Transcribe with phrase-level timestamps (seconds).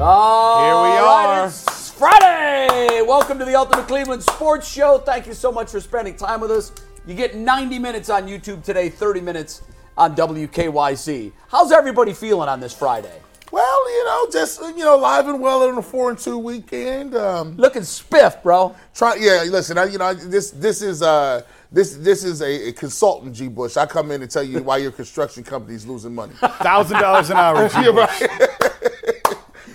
[0.00, 1.46] All Here we right, are.
[1.48, 3.02] it's Friday.
[3.02, 4.98] Welcome to the Ultimate Cleveland Sports Show.
[4.98, 6.70] Thank you so much for spending time with us.
[7.04, 9.62] You get 90 minutes on YouTube today, 30 minutes
[9.96, 11.32] on WKYC.
[11.48, 13.20] How's everybody feeling on this Friday?
[13.50, 17.16] Well, you know, just you know, live and well on a four and two weekend.
[17.16, 18.76] Um, Looking spiff, bro.
[18.94, 19.44] try, yeah.
[19.48, 21.40] Listen, I, you know, I- this this is uh
[21.72, 23.48] this this is a, a consultant, G.
[23.48, 23.76] Bush.
[23.78, 26.34] I come in and tell you why your construction company's losing money.
[26.34, 27.68] Thousand dollars an hour.
[27.74, 28.67] Yeah, right.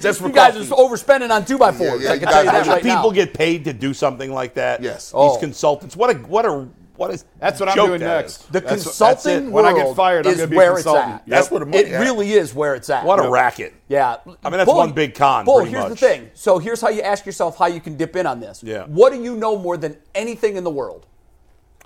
[0.04, 0.72] Just for You guys coffee.
[0.72, 2.02] are overspending on two by fours.
[2.02, 3.16] Yeah, yeah, I can tell you that right people now.
[3.16, 4.82] get paid to do something like that.
[4.84, 5.08] Yes.
[5.08, 5.38] These Oh.
[5.38, 5.96] consultants.
[5.96, 8.42] What a what a what is That's what I'm doing next.
[8.42, 8.46] is.
[8.52, 9.52] the That's- consulting that's it.
[9.52, 11.14] When I get world fired, I'm is gonna be a where it's consultant.
[11.16, 11.24] at.
[11.28, 12.00] That's where the money It at.
[12.02, 13.04] really is where it's at.
[13.04, 13.74] What a racket.
[13.88, 14.18] Yeah.
[14.46, 16.30] I mean, that's one big con, Bull, pretty here's the thing.
[16.36, 18.62] So here's how you ask yourself how you can dip in on this.
[18.64, 18.84] Yeah.
[18.86, 21.08] What do you know more than anything in the world?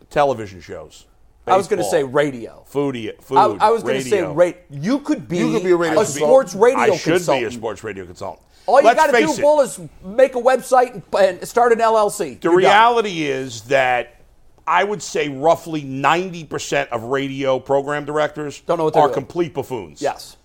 [0.10, 1.06] Television shows.
[1.48, 2.66] I was going to say radio.
[2.72, 3.38] foodie, food.
[3.38, 4.34] I, I was going to say radio.
[4.34, 4.58] rate.
[4.70, 7.44] You could be, You could be a radio a sports radio I should consultant.
[7.44, 8.44] be a sports radio consultant.
[8.66, 11.04] All you Let's got to do, it, Bull, is make a website and,
[11.40, 12.40] and start an LLC.
[12.40, 12.70] The You're done.
[12.70, 14.22] reality is that
[14.68, 19.14] I would say roughly 90% of radio program directors Don't know what they're are doing.
[19.14, 20.02] complete buffoons.
[20.02, 20.36] Yes.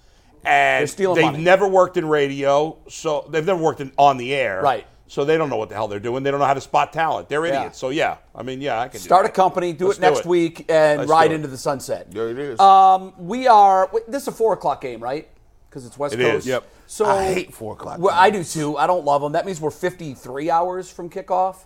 [0.44, 1.42] And They're stealing they've money.
[1.42, 4.60] never worked in radio, so they've never worked in, on the air.
[4.62, 4.86] Right.
[5.12, 6.22] So they don't know what the hell they're doing.
[6.22, 7.28] They don't know how to spot talent.
[7.28, 7.58] They're Yeah.
[7.58, 7.78] idiots.
[7.78, 10.24] So yeah, I mean, yeah, I can do Start a company, do Let's it next
[10.24, 12.10] week, and Let's ride into the sunset.
[12.10, 12.58] There it is.
[12.58, 13.90] Um, we are.
[13.92, 15.28] wait, This is a four o'clock game, right?
[15.68, 16.34] Because it's West It Coast.
[16.38, 16.46] is.
[16.46, 16.64] Yep.
[16.86, 18.78] So I hate four o'clock Well, I do too.
[18.78, 19.32] I don't love them.
[19.32, 21.56] That means we're 53 hours from kickoff.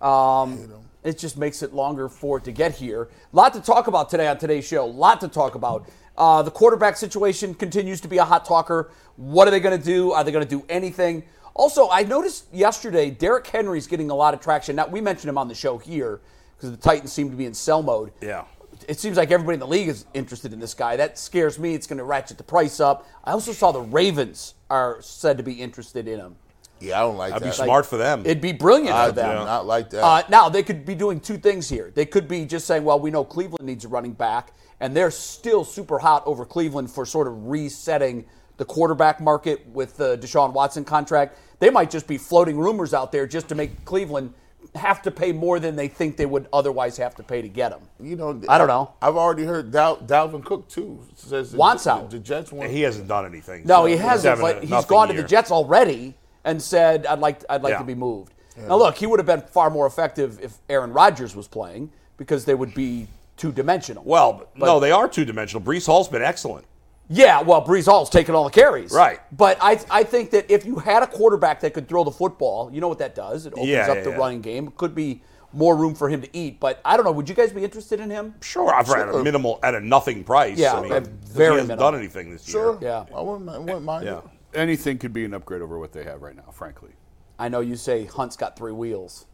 [0.00, 0.70] Um,
[1.04, 3.10] it just makes it longer for it to get here.
[3.34, 4.82] A lot to talk about today on today's show.
[4.82, 5.86] A lot to talk about.
[6.16, 8.90] Uh, the quarterback situation continues to be a hot talker.
[9.16, 10.12] What are they going to do?
[10.12, 11.22] Are they going to do anything?
[11.58, 14.76] Also, I noticed yesterday Derrick Henry's getting a lot of traction.
[14.76, 16.20] Now we mentioned him on the show here
[16.56, 18.12] because the Titans seem to be in sell mode.
[18.20, 18.44] Yeah.
[18.86, 20.94] It seems like everybody in the league is interested in this guy.
[20.96, 21.74] That scares me.
[21.74, 23.08] It's going to ratchet the price up.
[23.24, 26.36] I also saw the Ravens are said to be interested in him.
[26.78, 27.56] yeah, I don't like That'd be that.
[27.64, 28.20] smart for them.
[28.24, 30.04] It'd be brilliant I for do not like that.
[30.04, 31.90] Uh, now they could be doing two things here.
[31.92, 35.10] They could be just saying, "Well, we know Cleveland needs a running back," and they're
[35.10, 38.26] still super hot over Cleveland for sort of resetting
[38.58, 41.36] the quarterback market with the Deshaun Watson contract.
[41.60, 44.32] They might just be floating rumors out there just to make Cleveland
[44.74, 47.72] have to pay more than they think they would otherwise have to pay to get
[47.72, 47.80] him.
[48.00, 48.92] you know, I don't know.
[49.00, 52.10] I've already heard Dal- Dalvin Cook too says the- Wants the, out.
[52.10, 52.70] The Jets want.
[52.70, 53.62] he hasn't done anything.
[53.64, 54.38] No, so he hasn't.
[54.38, 56.14] having But a he's nothing gone to the Jets already
[56.44, 57.78] and said, "I'd like, I'd like Yeah.
[57.78, 61.34] to be moved." Now, look, he would have been far more effective if Aaron Rodgers
[61.36, 64.02] was playing because they would be two dimensional.
[64.04, 65.62] Well, but, no, they are two dimensional.
[65.64, 66.66] Breece Hall's been excellent.
[67.10, 69.20] Yeah, well, Breece Hall's taking all the carries, Right.
[69.36, 72.70] But I, I think that if you had a quarterback that could throw the football,
[72.72, 73.46] you know what that does?
[73.46, 74.16] It opens Yeah, up yeah, the yeah.
[74.16, 74.66] running game.
[74.68, 75.22] It could be
[75.54, 76.60] more room for him to eat.
[76.60, 77.12] But I don't know.
[77.12, 78.34] Would you guys be interested in him?
[78.42, 80.58] Sure, I've at a minimal at a nothing price.
[80.58, 81.90] Yeah, I mean, at 'cause very he hasn't minimal.
[81.92, 82.72] done anything this Sure.
[82.80, 82.90] year.
[83.10, 83.16] Yeah.
[83.16, 84.04] I wouldn't, I wouldn't mind.
[84.04, 84.20] Yeah.
[84.54, 86.90] Anything could be an upgrade over what they have right now, frankly.
[87.38, 89.24] I know you say Hunt's got three wheels.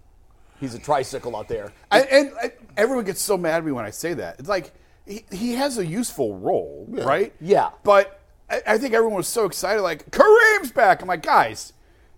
[0.60, 1.72] He's a tricycle out there.
[1.90, 4.38] I, and I, everyone gets so mad at me when I say that.
[4.38, 4.72] It's like
[5.06, 7.32] he, he has a useful role, right?
[7.40, 7.70] Yeah.
[7.82, 8.20] But
[8.50, 11.02] I, I think everyone was so excited, like Kareem's back.
[11.02, 11.72] I'm like, guys,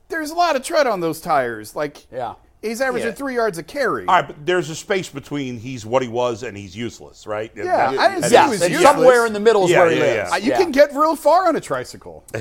[0.08, 1.75] there's a lot of tread on those tires.
[1.75, 2.34] Like, Yeah.
[2.62, 3.14] he's averaging Yeah.
[3.14, 4.06] three yards a carry.
[4.06, 7.50] All right, but there's a space between he's what he was and he's useless, right?
[7.56, 8.90] Yeah, that- I didn't that say he was and useless.
[8.93, 10.32] somewhere in the middle is Yeah, where he yeah, lives.
[10.32, 10.58] Uh, you Yeah.
[10.58, 12.25] can get real far on a tricycle.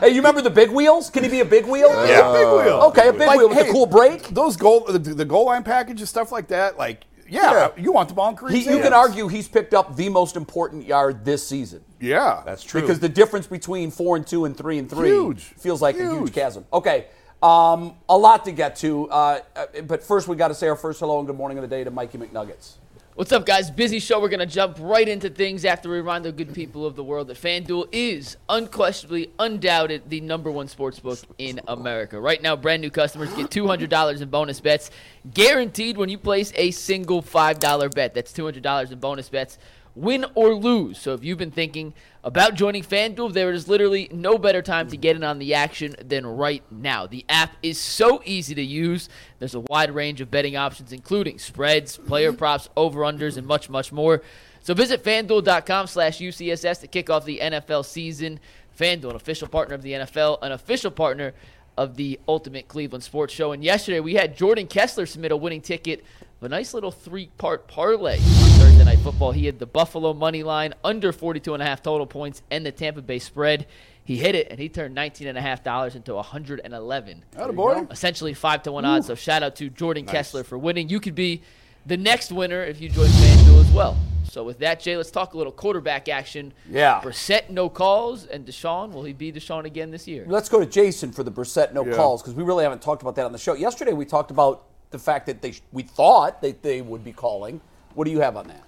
[0.00, 1.10] Hey, you remember the big wheels?
[1.10, 1.88] Can he be a big wheel?
[2.06, 2.32] Yeah.
[2.32, 2.80] big wheel.
[2.88, 4.28] Okay, a big Like, wheel with hey, a cool brake.
[4.28, 6.78] Those goal, the, the goal line package and stuff like that.
[6.78, 9.96] Like, yeah, you want the ball in He, Kareem's you can argue he's picked up
[9.96, 11.84] the most important yard this season.
[12.00, 12.80] Yeah, That's true.
[12.80, 15.42] Because the difference between four and two and three and three Huge.
[15.42, 16.32] feels like a huge Huge.
[16.32, 16.64] chasm.
[16.72, 17.06] Okay,
[17.42, 20.76] um, a lot to get to, uh, uh, but first we got to say our
[20.76, 22.74] first hello and good morning of the day to Mikey McNuggets.
[23.18, 23.68] What's up, guys?
[23.68, 24.20] Busy show.
[24.20, 27.02] We're going to jump right into things after we remind the good people of the
[27.02, 32.20] world that FanDuel is unquestionably, undoubted, the number one sports book in America.
[32.20, 34.92] Right now, brand new customers get $200 in bonus bets
[35.34, 38.14] guaranteed when you place a single $5 bet.
[38.14, 39.58] That's $200 in bonus bets
[39.98, 40.98] win or lose.
[40.98, 41.92] So if you've been thinking
[42.22, 45.96] about joining FanDuel, there is literally no better time to get in on the action
[46.02, 47.06] than right now.
[47.06, 49.08] The app is so easy to use.
[49.40, 53.90] There's a wide range of betting options, including spreads, player props, over-unders, and much, much
[53.90, 54.22] more.
[54.60, 58.38] So visit fanduel.com slash UCSS to kick off the NFL season.
[58.78, 61.34] FanDuel, an official partner of the NFL, an official partner
[61.76, 63.52] of the Ultimate Cleveland Sports Show.
[63.52, 66.04] And yesterday we had Jordan Kessler submit a winning ticket
[66.40, 69.32] a nice little three-part parlay on Thursday Night Football.
[69.32, 72.70] He had the Buffalo money line under 42 and a half total points and the
[72.70, 73.66] Tampa Bay spread.
[74.04, 77.24] He hit it and he turned $19.5 into 111.
[77.36, 77.86] Oh, boy.
[77.90, 79.06] Essentially 5 to 1 odds.
[79.08, 80.12] So shout out to Jordan nice.
[80.12, 80.88] Kessler for winning.
[80.88, 81.42] You could be
[81.86, 83.98] the next winner if you join FanDuel as well.
[84.24, 86.52] So with that, Jay, let's talk a little quarterback action.
[86.70, 87.00] Yeah.
[87.02, 90.24] Brissett, no calls, and Deshaun, will he be Deshaun again this year?
[90.28, 91.96] Let's go to Jason for the Brissett, no yeah.
[91.96, 93.54] calls, because we really haven't talked about that on the show.
[93.54, 97.60] Yesterday we talked about the fact that they we thought that they would be calling.
[97.94, 98.62] What do you have on that?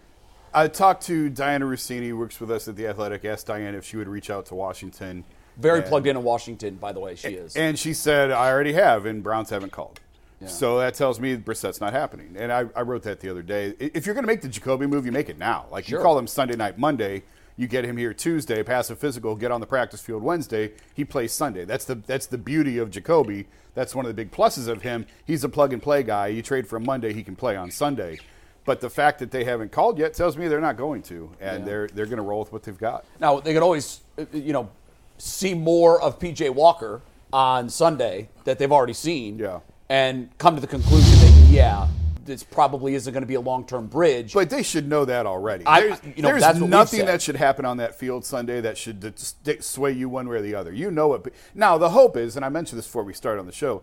[0.52, 3.24] I talked to Dianna Russini, who works with us at the Athletic.
[3.24, 5.24] Asked Diane if she would reach out to Washington.
[5.56, 7.14] Very and, plugged in in Washington, by the way.
[7.14, 10.00] She is, and she said, "I already have, and Browns haven't called."
[10.40, 10.48] Yeah.
[10.48, 12.34] So that tells me Brissett's not happening.
[12.38, 13.74] And I, I wrote that the other day.
[13.78, 15.66] If you're going to make the Jacoby move, you make it now.
[15.70, 15.98] Like sure.
[15.98, 17.24] you call him Sunday night, Monday.
[17.60, 20.72] You get him here Tuesday, pass a physical, get on the practice field Wednesday.
[20.94, 21.66] He plays Sunday.
[21.66, 23.48] That's the that's the beauty of Jacoby.
[23.74, 25.04] That's one of the big pluses of him.
[25.26, 26.28] He's a plug and play guy.
[26.28, 28.18] You trade for him Monday, he can play on Sunday.
[28.64, 31.58] But the fact that they haven't called yet tells me they're not going to, and
[31.58, 31.64] yeah.
[31.66, 33.04] they're they're going to roll with what they've got.
[33.20, 34.70] Now they could always, uh, you know,
[35.18, 39.60] see more of PJ Walker on Sunday that they've already seen, yeah.
[39.90, 41.88] and come to the conclusion that yeah,
[42.24, 44.32] this probably isn't going to be a long term bridge.
[44.32, 45.64] But they should know that already.
[45.66, 49.14] I, there's, you know, there's nothing that should happen on that field Sunday that should
[49.62, 50.72] sway you one way or the other.
[50.72, 51.34] You know it.
[51.54, 53.82] Now the hope is, and I mentioned this before we started on the show.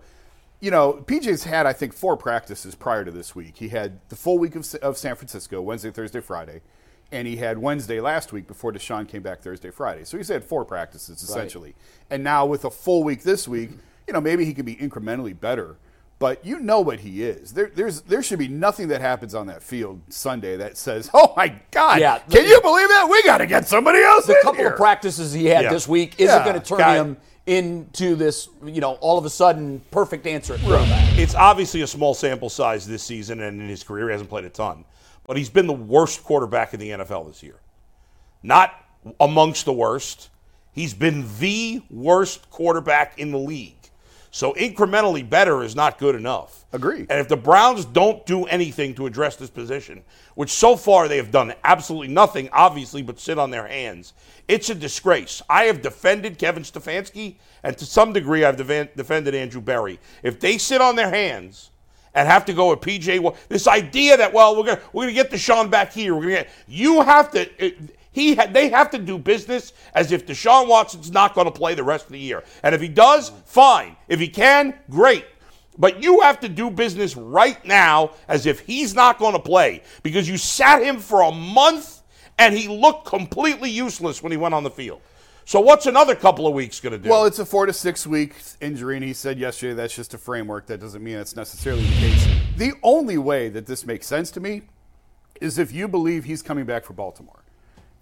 [0.59, 3.57] You know, PJ's had I think four practices prior to this week.
[3.57, 6.61] He had the full week of, of San Francisco, Wednesday, Thursday, Friday,
[7.11, 10.03] and he had Wednesday last week before Deshaun came back Thursday, Friday.
[10.03, 11.69] So he's had four practices essentially.
[11.69, 12.15] Right.
[12.15, 13.71] And now with a full week this week,
[14.07, 15.77] you know, maybe he can be incrementally better
[16.19, 17.53] but you know what he is.
[17.53, 21.33] There, there's, there should be nothing that happens on that field Sunday that says, "Oh
[21.37, 23.07] my God, yeah, can the, you believe that?
[23.09, 24.71] We got to get somebody else." The couple here.
[24.71, 25.71] of practices he had yeah.
[25.71, 26.45] this week isn't yeah.
[26.45, 30.59] going to turn him into this, you know, all of a sudden perfect answer at.
[31.17, 34.45] It's obviously a small sample size this season, and in his career, he hasn't played
[34.45, 34.83] a ton.
[35.25, 37.59] But he's been the worst quarterback in the NFL this year.
[38.43, 38.73] Not
[39.19, 40.29] amongst the worst.
[40.73, 43.76] He's been the worst quarterback in the league.
[44.31, 46.65] So incrementally better is not good enough.
[46.73, 46.99] Agree.
[47.09, 50.03] And if the Browns don't do anything to address this position,
[50.35, 54.13] which so far they have done absolutely nothing, obviously, but sit on their hands,
[54.47, 55.41] it's a disgrace.
[55.49, 59.99] I have defended Kevin Stefanski, and to some degree, I've defended Andrew Berry.
[60.23, 61.71] If they sit on their hands
[62.13, 65.31] and have to go with PJ, this idea that well, we're gonna we're gonna get
[65.31, 67.65] Deshaun back here, we're gonna get you have to.
[67.65, 71.51] It, he ha- they have to do business as if Deshaun Watson's not going to
[71.51, 72.43] play the rest of the year.
[72.63, 73.95] And if he does, fine.
[74.07, 75.25] If he can, great.
[75.77, 79.83] But you have to do business right now as if he's not going to play
[80.01, 82.01] because you sat him for a month
[82.39, 85.01] and he looked completely useless when he went on the field.
[85.45, 87.07] So what's another couple of weeks going to do?
[87.07, 90.17] Well, it's a four to six week injury, and he said yesterday that's just a
[90.17, 90.65] framework.
[90.65, 92.27] That doesn't mean it's necessarily the case.
[92.57, 94.63] The only way that this makes sense to me
[95.39, 97.43] is if you believe he's coming back for Baltimore.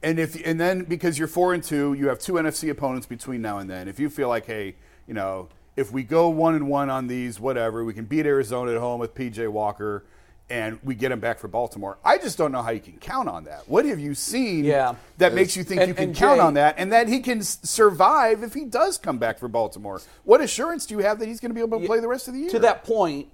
[0.03, 3.41] And if and then because you're four and two, you have two NFC opponents between
[3.41, 3.87] now and then.
[3.87, 4.75] If you feel like, hey,
[5.07, 8.73] you know, if we go one and one on these, whatever, we can beat Arizona
[8.73, 10.05] at home with PJ Walker
[10.49, 11.97] and we get him back for Baltimore.
[12.05, 13.67] I just don't know how you can count on that.
[13.67, 16.53] What have you seen yeah, that makes you think and, you can count Jay, on
[16.53, 20.01] that and that he can survive if he does come back for Baltimore?
[20.23, 22.27] What assurance do you have that he's going to be able to play the rest
[22.27, 22.49] of the year?
[22.51, 23.29] To that point,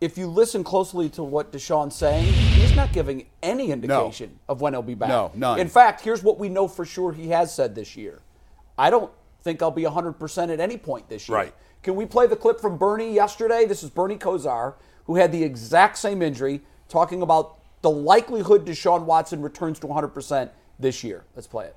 [0.00, 4.52] if you listen closely to what Deshaun's saying, he's not giving any indication no.
[4.52, 5.08] of when he'll be back.
[5.08, 5.58] No, none.
[5.58, 8.20] In fact, here's what we know for sure he has said this year.
[8.76, 9.10] I don't
[9.42, 11.38] think I'll be 100% at any point this year.
[11.38, 11.54] Right.
[11.82, 13.64] Can we play the clip from Bernie yesterday?
[13.64, 14.74] This is Bernie Kosar,
[15.04, 20.50] who had the exact same injury, talking about the likelihood Deshaun Watson returns to 100%
[20.78, 21.24] this year.
[21.34, 21.76] Let's play it.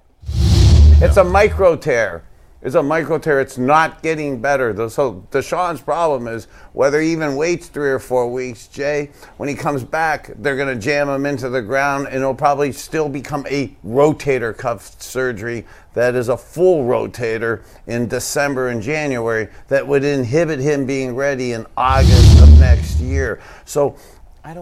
[1.02, 2.26] It's a micro tear
[2.62, 3.40] is a micro tear.
[3.40, 4.90] It's not getting better.
[4.90, 9.56] So Deshaun's problem is whether he even waits three or four weeks, Jay, when he
[9.56, 13.46] comes back, they're going to jam him into the ground and it'll probably still become
[13.50, 20.04] a rotator cuff surgery that is a full rotator in December and January that would
[20.04, 23.42] inhibit him being ready in August of next year.
[23.66, 23.98] So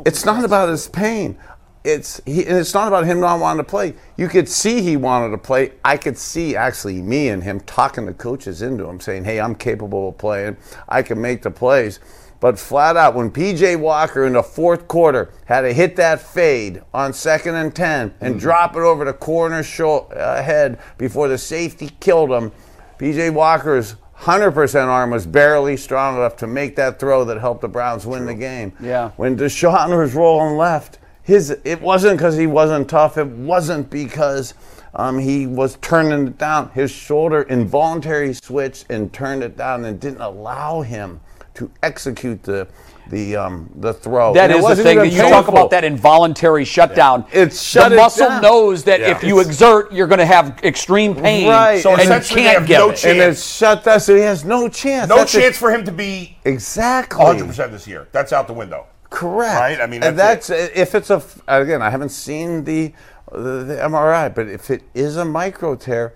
[0.05, 1.37] it's not about his pain.
[1.83, 3.93] It's he, and it's not about him not wanting to play.
[4.17, 5.73] You could see he wanted to play.
[5.83, 9.55] I could see actually me and him talking the coaches into him, saying, "Hey, I'm
[9.55, 10.57] capable of playing.
[10.89, 11.99] I can make the plays."
[12.39, 16.83] But flat out, when PJ Walker in the fourth quarter had to hit that fade
[16.93, 18.39] on second and 10 and mm-hmm.
[18.39, 22.51] drop it over the corner show, uh, head before the safety killed him,
[22.99, 27.67] PJ Walker's 100% arm was barely strong enough to make that throw that helped the
[27.67, 28.27] Browns win True.
[28.27, 28.73] the game.
[28.79, 29.11] Yeah.
[29.15, 33.17] When Deshaun was rolling left, his it wasn't because he wasn't tough.
[33.17, 34.53] It wasn't because
[34.95, 36.69] um, he was turning it down.
[36.69, 41.19] His shoulder involuntary switched and turned it down and didn't allow him
[41.55, 42.65] to execute the
[43.09, 44.33] the um, the throw.
[44.35, 47.25] That is the thing that you talk about that involuntary shutdown.
[47.33, 47.41] Yeah.
[47.41, 48.41] It's shut the it muscle down.
[48.41, 49.11] knows that yeah.
[49.11, 51.49] if you it's, exert, you're going to have extreme pain.
[51.49, 51.83] Right.
[51.83, 53.03] So and essentially, you can't get no it.
[53.03, 55.09] And it's shut down, so he has no chance.
[55.09, 58.07] No That's chance for him to be exactly 100 percent this year.
[58.13, 58.87] That's out the window.
[59.17, 59.59] Correct.
[59.59, 59.81] Right.
[59.81, 60.73] I mean, that's, that's it.
[60.75, 61.81] if it's a again.
[61.81, 62.93] I haven't seen the,
[63.31, 66.13] the the MRI, but if it is a micro tear,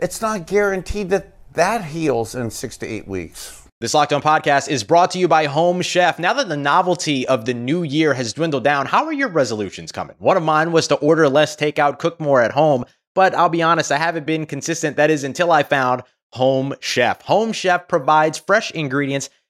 [0.00, 3.66] it's not guaranteed that that heals in six to eight weeks.
[3.80, 6.20] This Locked On podcast is brought to you by Home Chef.
[6.20, 9.90] Now that the novelty of the new year has dwindled down, how are your resolutions
[9.90, 10.14] coming?
[10.20, 12.84] One of mine was to order less takeout, cook more at home,
[13.16, 14.96] but I'll be honest, I haven't been consistent.
[14.96, 17.20] That is until I found Home Chef.
[17.22, 19.28] Home Chef provides fresh ingredients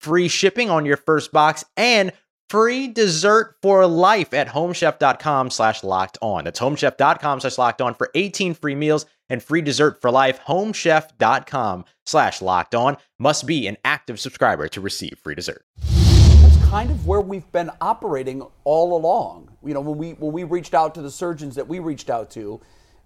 [0.00, 2.12] free shipping on your first box and
[2.48, 6.44] free dessert for life at homechef.com slash locked on.
[6.44, 10.40] That's homechef.com slash locked on for 18 free meals and free dessert for life.
[10.46, 15.64] Homechef.com slash locked on must be an active subscriber to receive free dessert.
[15.78, 19.50] That's kind of where we've been operating all along.
[19.64, 22.30] You know, when we when we reached out to the surgeons that we reached out
[22.32, 22.60] to,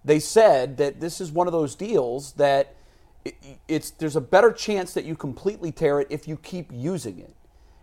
[0.05, 2.75] they said that this is one of those deals that
[3.67, 7.35] it's there's a better chance that you completely tear it if you keep using it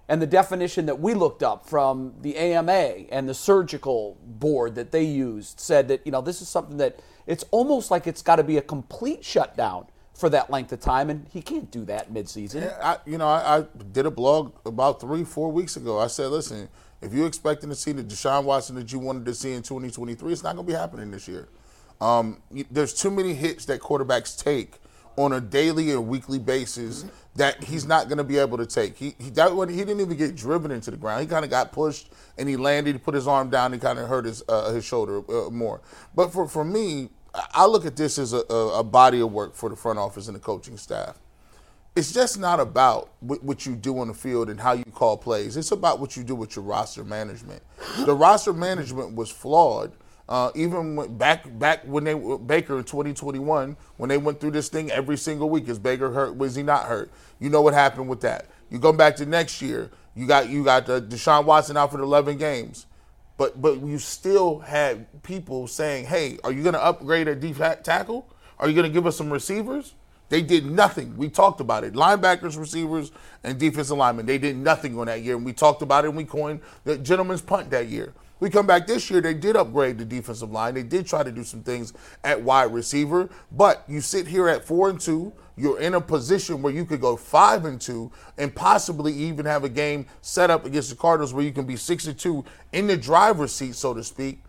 [0.09, 4.91] and the definition that we looked up from the AMA and the surgical board that
[4.91, 8.37] they used said that you know this is something that it's almost like it's got
[8.37, 9.87] to be a complete shutdown
[10.21, 12.63] for that length of time, and he can't do that midseason.
[12.63, 15.99] Yeah, I, you know, I, I, did a blog about three, four weeks ago.
[15.99, 16.69] I said, listen,
[17.01, 20.33] if you're expecting to see the Deshaun Watson that you wanted to see in 2023,
[20.33, 21.49] it's not going to be happening this year.
[22.01, 24.80] Um, there's too many hits that quarterbacks take
[25.17, 27.05] on a daily and weekly basis
[27.37, 28.97] that he's not going to be able to take.
[28.97, 31.23] He he, that, he didn't even get driven into the ground.
[31.23, 32.95] He kind of got pushed and he landed.
[32.95, 33.73] He put his arm down.
[33.73, 35.81] and kind of hurt his uh, his shoulder uh, more.
[36.15, 37.11] But for for me,
[37.55, 40.35] I look at this as a, a, body of work for the front office and
[40.35, 41.17] the coaching staff.
[41.95, 45.57] It's just not about what you do on the field and how you call plays.
[45.57, 47.63] It's about what you do with your roster management.
[48.05, 49.93] The roster management was flawed
[50.31, 54.89] uh, even back back when they Baker in 2021, when they went through this thing
[54.93, 56.37] every single week, is Baker hurt?
[56.37, 57.11] Was he not hurt?
[57.41, 58.47] You know what happened with that.
[58.71, 62.01] You go back to next year, you got you got uh, Deshaun Watson out for
[62.01, 62.87] 11 games,
[63.37, 67.57] but but you still had people saying, "Hey, are you going to upgrade at deep
[67.83, 68.25] tackle?
[68.61, 69.95] Are you going to give us some receivers?"
[70.29, 71.17] They did nothing.
[71.17, 71.95] We talked about it.
[71.95, 73.11] Linebackers, receivers,
[73.43, 74.27] and defensive linemen.
[74.27, 76.09] They did nothing on that year, and we talked about it.
[76.09, 78.15] and We coined the gentleman's punt that year.
[78.41, 80.75] We come back this year, they did upgrade the defensive line.
[80.75, 81.93] They did try to do some things
[82.25, 85.33] at wide receiver, but you sit here at four and two.
[85.57, 89.63] You're in a position where you could go five and two and possibly even have
[89.63, 92.87] a game set up against the Cardinals where you can be six and two in
[92.87, 94.43] the driver's seat, so to speak.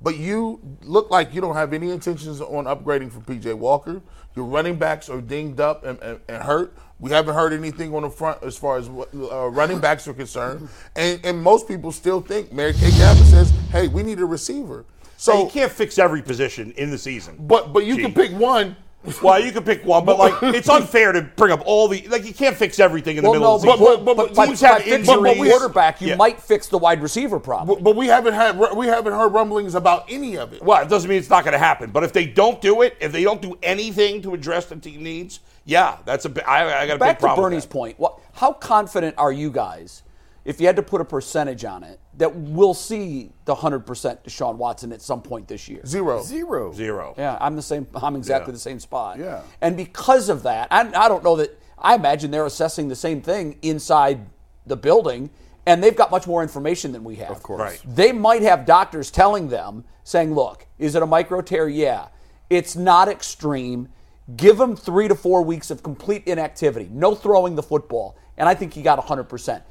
[0.00, 4.02] But you look like you don't have any intentions on upgrading for PJ Walker.
[4.34, 6.76] Your running backs are dinged up and, and, and hurt.
[6.98, 10.68] We haven't heard anything on the front as far as uh, running backs are concerned,
[10.94, 14.84] and, and most people still think Mary Kay Cabot says, "Hey, we need a receiver."
[15.18, 17.36] So you can't fix every position in the season.
[17.40, 18.02] But but you Gee.
[18.02, 18.76] can pick one
[19.22, 22.24] well, you can pick one, but like it's unfair to bring up all the like
[22.24, 24.04] you can't fix everything in the well, middle no, of the season.
[24.04, 25.50] But, but, but, teams have injuries.
[25.50, 26.16] quarterback, you yeah.
[26.16, 27.78] might fix the wide receiver problem.
[27.78, 30.62] But, but, we haven't had we haven't heard rumblings about any of it.
[30.62, 31.90] Well, it doesn't mean it's not going to happen.
[31.90, 35.02] But if they don't do it, if they don't do anything to address the team
[35.02, 37.20] needs, yeah, that's a I, I got a Back big problem.
[37.20, 37.98] Back to Bernie's point.
[37.98, 40.02] What, how confident are you guys?
[40.46, 44.56] If you had to put a percentage on it, that we'll see the 100% Deshaun
[44.56, 45.84] Watson at some point this year?
[45.84, 46.22] Zero.
[46.22, 46.72] Zero.
[46.72, 47.14] Zero.
[47.18, 47.86] Yeah, I'm the same.
[47.94, 48.54] I'm exactly yeah.
[48.54, 49.18] the same spot.
[49.18, 49.42] Yeah.
[49.60, 53.20] And because of that, I, I don't know that, I imagine they're assessing the same
[53.20, 54.20] thing inside
[54.66, 55.30] the building.
[55.66, 57.30] and they've got much more information than we have.
[57.30, 57.60] Of course.
[57.60, 57.82] Right.
[57.84, 61.68] They might have doctors telling them, saying, look, is it a micro tear?
[61.68, 62.06] Yeah.
[62.48, 63.88] It's not extreme.
[64.36, 68.16] Give him three to four weeks of complete inactivity, no throwing the football.
[68.36, 69.62] And I think he got 100%.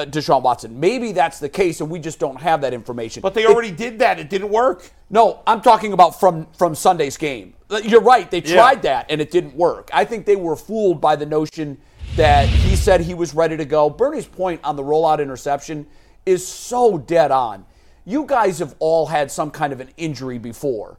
[0.00, 0.80] Uh, Deshaun Watson.
[0.80, 3.20] Maybe that's the case, and we just don't have that information.
[3.20, 4.18] But they already did that.
[4.18, 4.90] It didn't work.
[5.10, 7.54] No, I'm talking about from from Sunday's game.
[7.82, 8.30] You're right.
[8.30, 9.90] They tried that and it didn't work.
[9.92, 11.78] I think they were fooled by the notion
[12.16, 13.88] that he said he was ready to go.
[13.88, 15.86] Bernie's point on the rollout interception
[16.26, 17.64] is so dead on.
[18.04, 20.98] You guys have all had some kind of an injury before.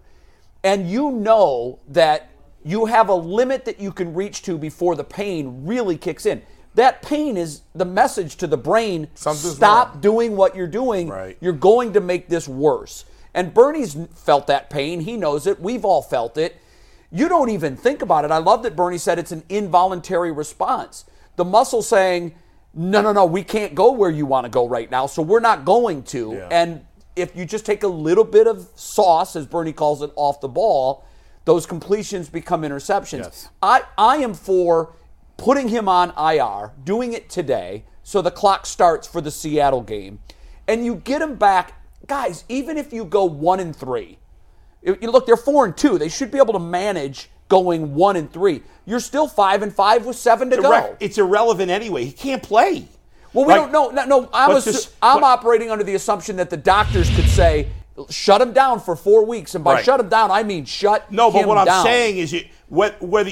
[0.64, 2.30] And you know that
[2.64, 6.42] you have a limit that you can reach to before the pain really kicks in.
[6.76, 10.02] That pain is the message to the brain Something's stop wrong.
[10.02, 11.10] doing what you're doing.
[11.10, 11.38] Right.
[11.42, 13.06] You're going to make this worse.
[13.34, 15.02] And Bernie's felt that pain.
[15.02, 15.60] He knows it.
[15.60, 16.62] We've all felt it.
[17.12, 18.32] You don't even think about it.
[18.32, 21.06] I love that Bernie said it's an involuntary response.
[21.36, 22.36] The muscle saying,
[22.74, 25.42] no, no, no, we can't go where you want to go right now, so we're
[25.42, 26.34] not going to.
[26.34, 26.48] Yeah.
[26.52, 26.86] And
[27.18, 30.48] if you just take a little bit of sauce, as Bernie calls it, off the
[30.48, 31.06] ball,
[31.44, 33.24] those completions become interceptions.
[33.24, 33.50] Yes.
[33.62, 34.94] I, I am for
[35.42, 40.20] putting him on IR, doing it today, so the clock starts for the Seattle game,
[40.68, 41.74] and you get him back.
[42.08, 44.20] Guys, even if you go one and three,
[44.84, 45.98] you look, they're four and two.
[45.98, 48.62] They should be able to manage going one and three.
[48.86, 50.72] You're still five and five with seven to It's, go.
[50.72, 52.06] irre- it's irrelevant anyway.
[52.06, 52.86] He can't play.
[53.34, 53.90] Well, we Like- don't know.
[53.90, 57.68] No, no I'm, assu- I'm operating under the assumption that the doctors could say,
[58.10, 59.54] shut him down for four weeks.
[59.56, 59.86] And by Right.
[59.86, 61.16] shut him down, I mean shut down.
[61.16, 61.84] No, but what I'm down.
[61.86, 63.32] saying is, you, what, whether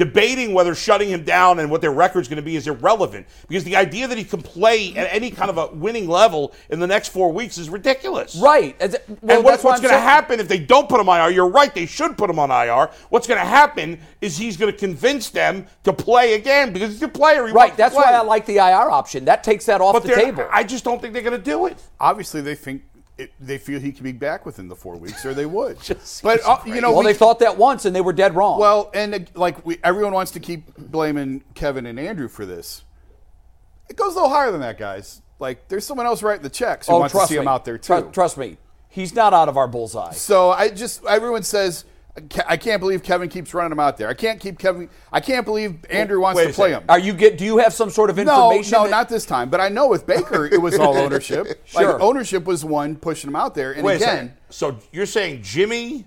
[0.00, 3.64] debating whether shutting him down and what their record's going to be is irrelevant because
[3.64, 6.86] the idea that he can play at any kind of a winning level in the
[6.86, 8.34] next four weeks is ridiculous.
[8.36, 8.74] Right.
[8.80, 11.10] As- well, and what- that's what what's going to happen if they don't put him
[11.10, 11.34] on IR?
[11.34, 12.88] You're right; they should put him on IR.
[13.10, 17.02] What's going to happen is he's going to convince them to play again because he's
[17.02, 17.46] a player.
[17.46, 17.76] He Right.
[17.76, 19.26] That's why I like the IR option.
[19.26, 20.48] That takes that off But the table.
[20.50, 21.76] I just don't think they're going to do it.
[22.00, 22.84] Obviously, they think
[23.20, 25.76] it, they feel he could be back within the four weeks, or they would.
[26.22, 28.58] but uh, you know, well, we- they thought that once and they were dead wrong.
[28.58, 32.84] Well, and uh, like we, everyone wants to keep blaming Kevin and Andrew for this.
[33.88, 35.20] It goes a little higher than that, guys.
[35.38, 37.40] Like there's someone else writing the checks who oh, wants to see me.
[37.40, 38.00] him out there too.
[38.00, 38.56] Tru- trust me.
[38.88, 40.12] He's not out of our bullseye.
[40.12, 41.84] So I just everyone says
[42.46, 44.08] I can't believe Kevin keeps running him out there.
[44.08, 44.90] I can't keep Kevin.
[45.12, 46.82] I can't believe Andrew wants to play him.
[46.88, 47.38] Are you get?
[47.38, 48.72] Do you have some sort of information?
[48.72, 49.48] no, that- not this time.
[49.48, 51.60] But I know with Baker, it was all ownership.
[51.64, 51.92] Sure.
[51.92, 53.72] Like ownership was one pushing him out there.
[53.72, 54.34] And Wait again.
[54.50, 56.04] So you're saying Jimmy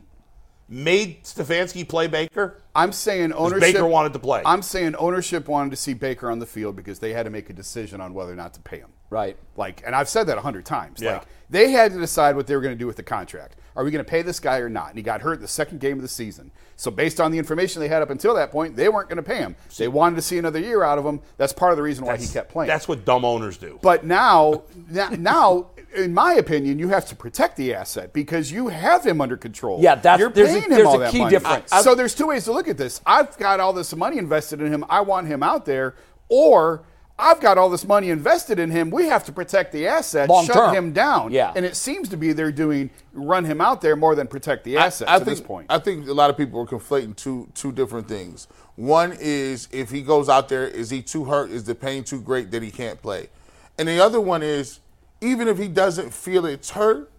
[0.69, 2.61] made Stefanski play Baker?
[2.75, 3.61] I'm saying ownership.
[3.73, 4.41] Baker wanted to play.
[4.45, 7.49] I'm saying ownership wanted to see Baker on the field because they had to make
[7.49, 8.89] a decision on whether or not to pay him.
[9.13, 9.37] Right.
[9.55, 10.99] Like, and I've said that a hundred times.
[11.01, 11.13] Yeah.
[11.13, 13.55] Like, they had to decide what they were going to do with the contract.
[13.75, 14.89] Are we going to pay this guy or not?
[14.89, 16.51] And he got hurt the second game of the season.
[16.75, 19.23] So, based on the information they had up until that point, they weren't going to
[19.23, 19.55] pay him.
[19.77, 21.21] They wanted to see another year out of him.
[21.37, 22.67] That's part of the reason why he kept playing.
[22.67, 23.77] That's what dumb owners do.
[23.83, 29.05] But now, now, in my opinion, you have to protect the asset because you have
[29.05, 29.79] him under control.
[29.81, 31.29] Yeah, that's- you're there's a- paying him there's all a that money.
[31.29, 31.71] difference.
[31.71, 32.99] I- so there's two ways to look at this.
[33.05, 34.83] I've got all this money invested in him.
[34.89, 35.95] I want him out there,
[36.29, 36.83] or
[37.17, 38.89] I've got all this money invested in him.
[38.89, 40.75] We have to protect the asset, Long shut term.
[40.75, 41.31] him down.
[41.31, 41.53] Yeah.
[41.55, 44.77] and it seems to be they're doing run him out there more than protect the
[44.77, 45.67] asset I to think, this point.
[45.69, 48.47] I think a lot of people are conflating two two different things.
[48.75, 51.51] One is if he goes out there, is he too hurt?
[51.51, 53.29] Is the pain too great that he can't play?
[53.77, 54.79] And the other one is
[55.21, 57.11] even if he doesn't feel it's hurt,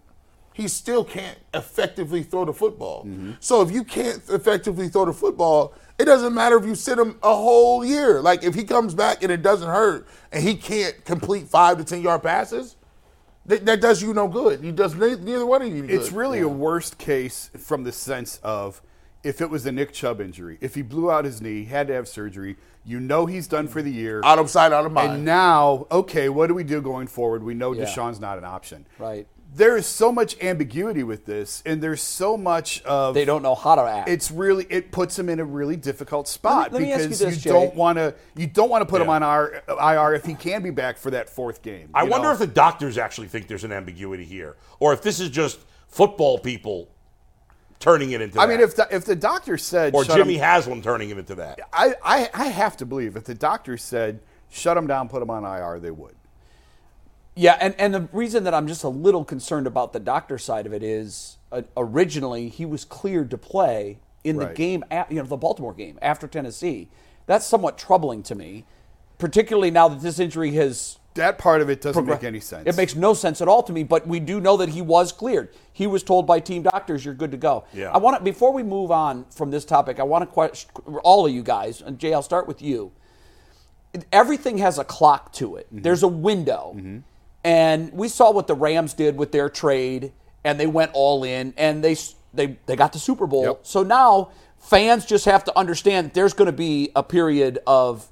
[0.55, 3.05] he still can't effectively throw the football.
[3.41, 7.19] So if you can't effectively throw the football, it doesn't matter if you sit him
[7.21, 8.21] a whole year.
[8.21, 11.83] Like if he comes back and it doesn't hurt and he can't complete five to
[11.83, 12.77] ten yard passes,
[13.45, 14.61] that, that does you no good.
[14.63, 15.83] He does neither, neither one of you.
[15.83, 16.17] It's good.
[16.17, 18.81] really a worst case from the sense of
[19.25, 21.93] if it was a Nick Chubb injury, if he blew out his knee, had to
[21.95, 24.21] have surgery, you know he's done for the year.
[24.23, 25.11] out of sight, out of mind.
[25.13, 27.43] And now, okay, what do we do going forward?
[27.43, 27.85] We know Yeah.
[27.85, 28.85] Deshaun's not an option.
[28.99, 29.27] Right.
[29.55, 33.55] There is so much ambiguity with this, and there's so much of They don't know
[33.55, 34.09] how to act.
[34.09, 37.19] It's really it puts him in a really difficult spot let me ask you because
[37.19, 37.51] this, Jay.
[37.51, 40.61] don't want to you don't want to put him on our IR if he can
[40.61, 41.89] be back for that fourth game.
[41.93, 42.33] I wonder know?
[42.33, 46.37] if the doctors actually think there's an ambiguity here, or if this is just football
[46.37, 46.89] people
[47.79, 48.39] turning it into.
[48.39, 48.51] I that.
[48.51, 51.59] mean, if the, if the doctor said or Jimmy him- Haslam turning it into that.
[51.71, 55.29] I, I, I have to believe if the doctor said shut him down, put him
[55.29, 56.15] on IR, they would.
[57.35, 60.65] Yeah, and, and the reason that I'm just a little concerned about the doctor side
[60.65, 65.17] of it is uh, originally he was cleared to play in the game, at, you
[65.17, 66.89] know, the Baltimore game after Tennessee.
[67.27, 68.65] That's somewhat troubling to me,
[69.19, 70.97] particularly now that this injury has.
[71.13, 72.23] That part of it doesn't progressed.
[72.23, 72.67] make any sense.
[72.67, 75.11] It makes no sense at all to me, but we do know that he was
[75.11, 75.49] cleared.
[75.71, 77.91] He was told by team doctors, "You're good to go." Yeah.
[77.91, 80.71] I want to before we move on from this topic, I want to question
[81.03, 82.91] all of you guys, and Jay, I'll start with you
[84.11, 85.67] everything has a clock to it.
[85.71, 86.75] There's a window.
[87.45, 90.11] And we saw what the Rams did with their trade,
[90.43, 91.95] and they went all in, and they
[92.33, 93.43] they they got the Super Bowl.
[93.43, 93.59] Yep.
[93.61, 98.07] So now fans just have to understand that there's going to be a period of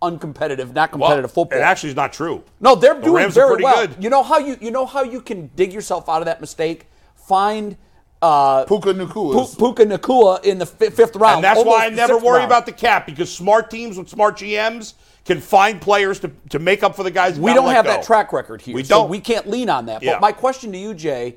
[0.00, 1.58] uncompetitive, not competitive well, football.
[1.58, 2.42] It actually is not true.
[2.60, 3.86] No, they're the doing Rams very well.
[3.86, 4.02] Good.
[4.02, 6.86] You know how you you know how you can dig yourself out of that mistake.
[7.14, 7.76] Find
[8.20, 9.58] uh, Puka Nacua.
[9.58, 11.36] Puka Nacua in the f- fifth round.
[11.36, 12.46] And that's why I never worry round.
[12.46, 16.82] about the cap because smart teams with smart GMs can find players to, to make
[16.82, 17.38] up for the guys.
[17.38, 17.92] We don't have go.
[17.92, 18.74] that track record here.
[18.74, 19.08] We don't.
[19.08, 20.02] we can't lean on that.
[20.02, 20.14] Yeah.
[20.14, 21.36] But my question to you, Jay,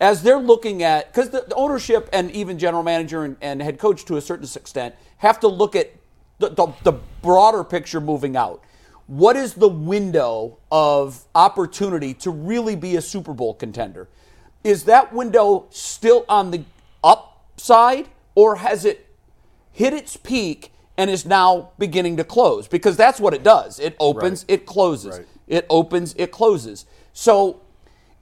[0.00, 3.78] as they're looking at because the, the, ownership and even general manager and, and, head
[3.78, 5.92] coach to a certain extent have to look at
[6.38, 8.62] the, the, the broader picture moving out.
[9.06, 14.08] What is the window of opportunity to really be a Super Bowl contender?
[14.64, 16.64] Is that window still on the
[17.02, 19.06] upside, or has it
[19.72, 23.80] hit its peak and is now beginning to close because that's what it does.
[23.80, 24.54] It opens, right.
[24.54, 25.18] it closes.
[25.18, 25.26] Right.
[25.48, 26.86] It opens, it closes.
[27.12, 27.60] So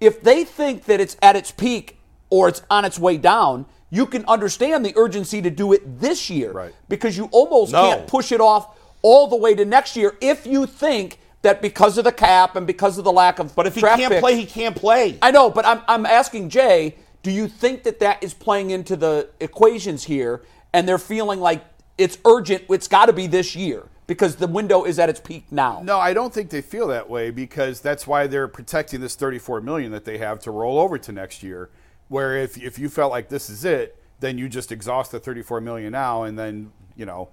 [0.01, 1.99] if they think that it's at its peak
[2.31, 6.31] or it's on its way down, you can understand the urgency to do it this
[6.31, 6.75] year right.
[6.89, 7.83] because you almost no.
[7.83, 11.99] can't push it off all the way to next year if you think that because
[11.99, 14.37] of the cap and because of the lack of but if he can't picks, play,
[14.37, 15.19] he can't play.
[15.23, 18.97] I know, but I'm I'm asking Jay, do you think that that is playing into
[18.97, 21.65] the equations here, and they're feeling like
[21.99, 22.65] it's urgent.
[22.69, 25.83] It's got to be this year because the window is at its peak now.
[25.85, 29.61] No, I don't think they feel that way because that's why they're protecting this 34
[29.61, 31.71] million that they have to roll over to next year.
[32.09, 35.61] Where if if you felt like this is it, then you just exhaust the 34
[35.61, 37.29] million now, and then you know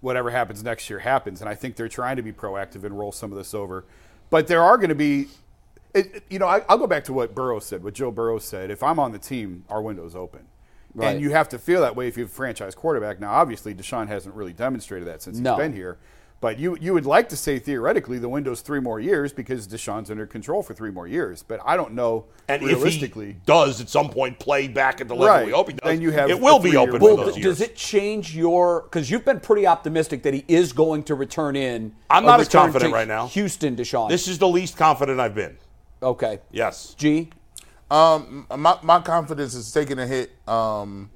[0.00, 1.40] whatever happens next year happens.
[1.40, 3.84] And I think they're trying to be proactive and roll some of this over.
[4.30, 5.28] But there are going to be,
[5.94, 8.70] it, you know, I, will go back to what Burrow said, what Joe Burrow said.
[8.70, 10.46] If I'm on the team, our window's open.
[10.94, 11.12] Right.
[11.12, 13.20] And you have to feel that way if you have a franchise quarterback.
[13.20, 15.54] Now, obviously, Deshaun hasn't really demonstrated that since no.
[15.54, 15.98] he's been here.
[16.40, 20.10] But you, you would like to say theoretically the window's three more years because Deshaun's
[20.10, 21.42] under control for three more years.
[21.42, 23.30] But I don't know and realistically.
[23.30, 25.46] If he does at some point play back at the level right.
[25.46, 27.58] we hope he does, then you have it will be open well, those years.
[27.58, 31.56] Does it change your because you've been pretty optimistic that he is going to return
[31.56, 31.94] in?
[32.08, 33.26] I'm not as confident right now.
[33.28, 34.08] Houston, Deshaun.
[34.08, 35.58] This is the least confident I've been.
[36.02, 36.38] Okay.
[36.50, 36.94] Yes.
[36.94, 37.28] G.
[37.90, 40.30] Um, my my confidence is taking a hit.
[40.48, 41.10] Um,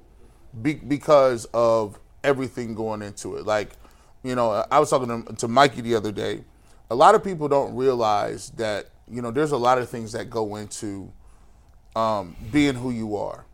[0.61, 3.45] be, because of everything going into it.
[3.45, 3.75] Like,
[4.25, 6.43] you know, I was talking to, to Mikey the other day.
[6.89, 10.31] A lot of people don't realize that you know there's a lot of things that
[10.31, 11.11] go into
[11.95, 13.45] um, being who you are,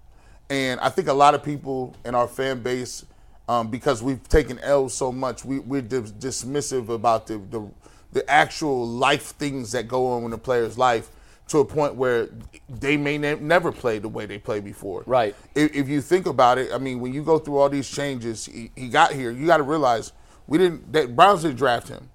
[0.50, 3.06] and I think a lot of people in our fan base,
[3.50, 7.70] um, because we've taken L's so much, we, we're dismissive about the, the
[8.14, 11.10] the actual life things that go on in a player's life
[11.48, 12.30] to a point where
[12.70, 15.04] they may ne- never play the way they played before.
[15.06, 15.36] Right.
[15.54, 18.46] If, if, you think about it, I mean, when you go through all these changes,
[18.46, 19.32] he, he got here.
[19.32, 20.14] You got to realize
[20.48, 20.92] we didn't.
[20.94, 22.10] That Browns didn't draft him.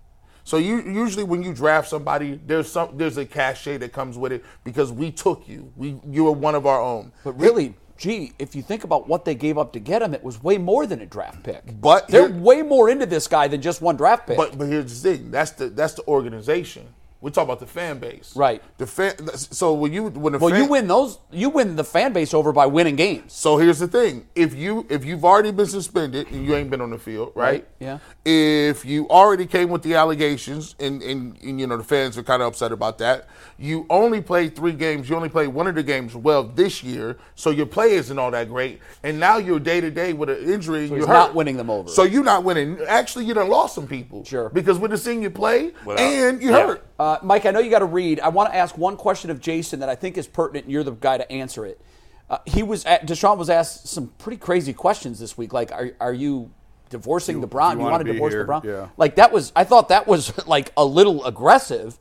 [0.44, 4.30] So you usually when you draft somebody, there's some there's a cachet that comes with
[4.30, 5.72] it because we took you.
[5.74, 7.10] We you were one of our own.
[7.24, 10.22] But really, gee, if you think about what they gave up to get him, it
[10.22, 11.80] was way more than a draft pick.
[11.80, 14.36] But they're here, way more into this guy than just one draft pick.
[14.36, 16.86] But but here's the thing: that's the that's the organization.
[17.26, 18.62] We talk about the fan base, right?
[18.78, 19.16] The fan.
[19.36, 22.32] So when you when the well, fan, you win those, you win the fan base
[22.32, 23.32] over by winning games.
[23.32, 26.80] So here's the thing: if you if you've already been suspended and you ain't been
[26.80, 27.50] on the field, right?
[27.50, 27.68] right.
[27.80, 27.98] Yeah.
[28.24, 32.22] If you already came with the allegations and, and, and you know the fans are
[32.22, 33.26] kind of upset about that,
[33.58, 35.10] you only played three games.
[35.10, 38.30] You only played one of the games well this year, so your play isn't all
[38.30, 38.80] that great.
[39.02, 40.86] And now you're day to day with an injury.
[40.86, 41.88] So you're not winning them over.
[41.88, 42.78] So you're not winning.
[42.86, 44.22] Actually, you done lost some people.
[44.22, 44.48] Sure.
[44.48, 46.66] Because we're just seeing you play and you yeah.
[46.66, 46.85] hurt.
[46.98, 48.20] Uh, Mike, I know you got to read.
[48.20, 50.84] I want to ask one question of Jason that I think is pertinent, and you're
[50.84, 51.80] the guy to answer it.
[52.28, 55.52] Uh, he was at, Deshaun was asked some pretty crazy questions this week.
[55.52, 56.50] Like, are, are you
[56.90, 57.78] divorcing you, the Brown?
[57.78, 58.42] You, you want to divorce here?
[58.42, 58.62] the Brown?
[58.64, 58.88] Yeah.
[58.96, 59.52] Like that was.
[59.54, 61.98] I thought that was like a little aggressive,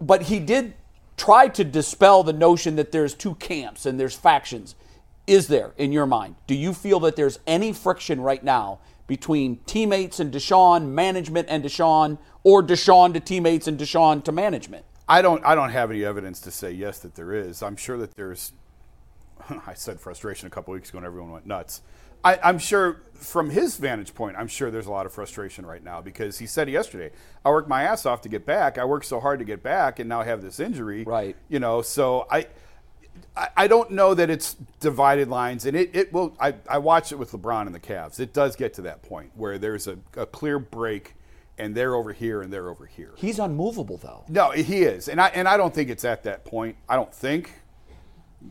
[0.00, 0.74] but he did
[1.16, 4.74] try to dispel the notion that there's two camps and there's factions.
[5.26, 6.36] Is there in your mind?
[6.46, 11.64] Do you feel that there's any friction right now between teammates and Deshaun, management and
[11.64, 14.84] Deshaun, or Deshaun to teammates and Deshaun to management?
[15.08, 15.44] I don't.
[15.44, 17.62] I don't have any evidence to say yes that there is.
[17.62, 18.52] I'm sure that there's.
[19.66, 21.82] I said frustration a couple weeks ago, and everyone went nuts.
[22.24, 25.84] I, I'm sure, from his vantage point, I'm sure there's a lot of frustration right
[25.84, 27.12] now because he said yesterday,
[27.44, 28.78] "I worked my ass off to get back.
[28.78, 31.36] I worked so hard to get back, and now I have this injury." Right.
[31.48, 32.46] You know, so I.
[33.56, 36.34] I don't know that it's divided lines, and it, it will.
[36.40, 38.18] I, I watched it with LeBron and the Cavs.
[38.18, 41.14] It does get to that point where there's a, a clear break
[41.58, 43.12] and they're over here and they're over here.
[43.16, 44.24] He's unmovable though.
[44.28, 46.76] No, he is, and I and I don't think it's at that point.
[46.88, 47.52] I don't think.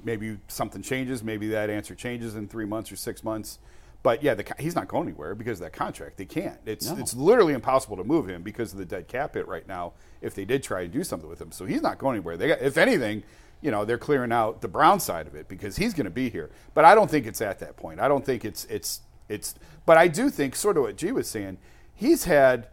[0.04, 1.24] Maybe something changes.
[1.24, 3.60] Maybe that answer changes in three months or six months.
[4.04, 6.18] But yeah, the, he's not going anywhere because of that contract.
[6.18, 6.60] They can't.
[6.66, 6.98] It's no.
[6.98, 9.94] it's literally impossible to move him because of the dead cap hit right now.
[10.22, 12.36] If they did try to do something with him, so he's not going anywhere.
[12.36, 13.24] They got, if anything,
[13.66, 16.30] you know, they're clearing out the Brown side of it because he's going to be
[16.30, 16.52] here.
[16.76, 18.00] But I don't think it's at that point.
[18.00, 19.56] I don't think it's it's it's.
[19.88, 21.58] But I do think sort of what G was saying.
[21.96, 22.68] He's had,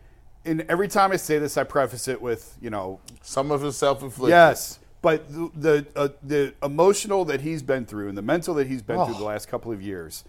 [0.45, 3.75] and every time I say this, I preface it with you know some of his
[3.79, 4.33] self-inflicted.
[4.33, 8.67] Yes, but the the, uh, the emotional that he's been through and the mental that
[8.67, 9.07] he's been oh.
[9.07, 10.25] through the last couple of years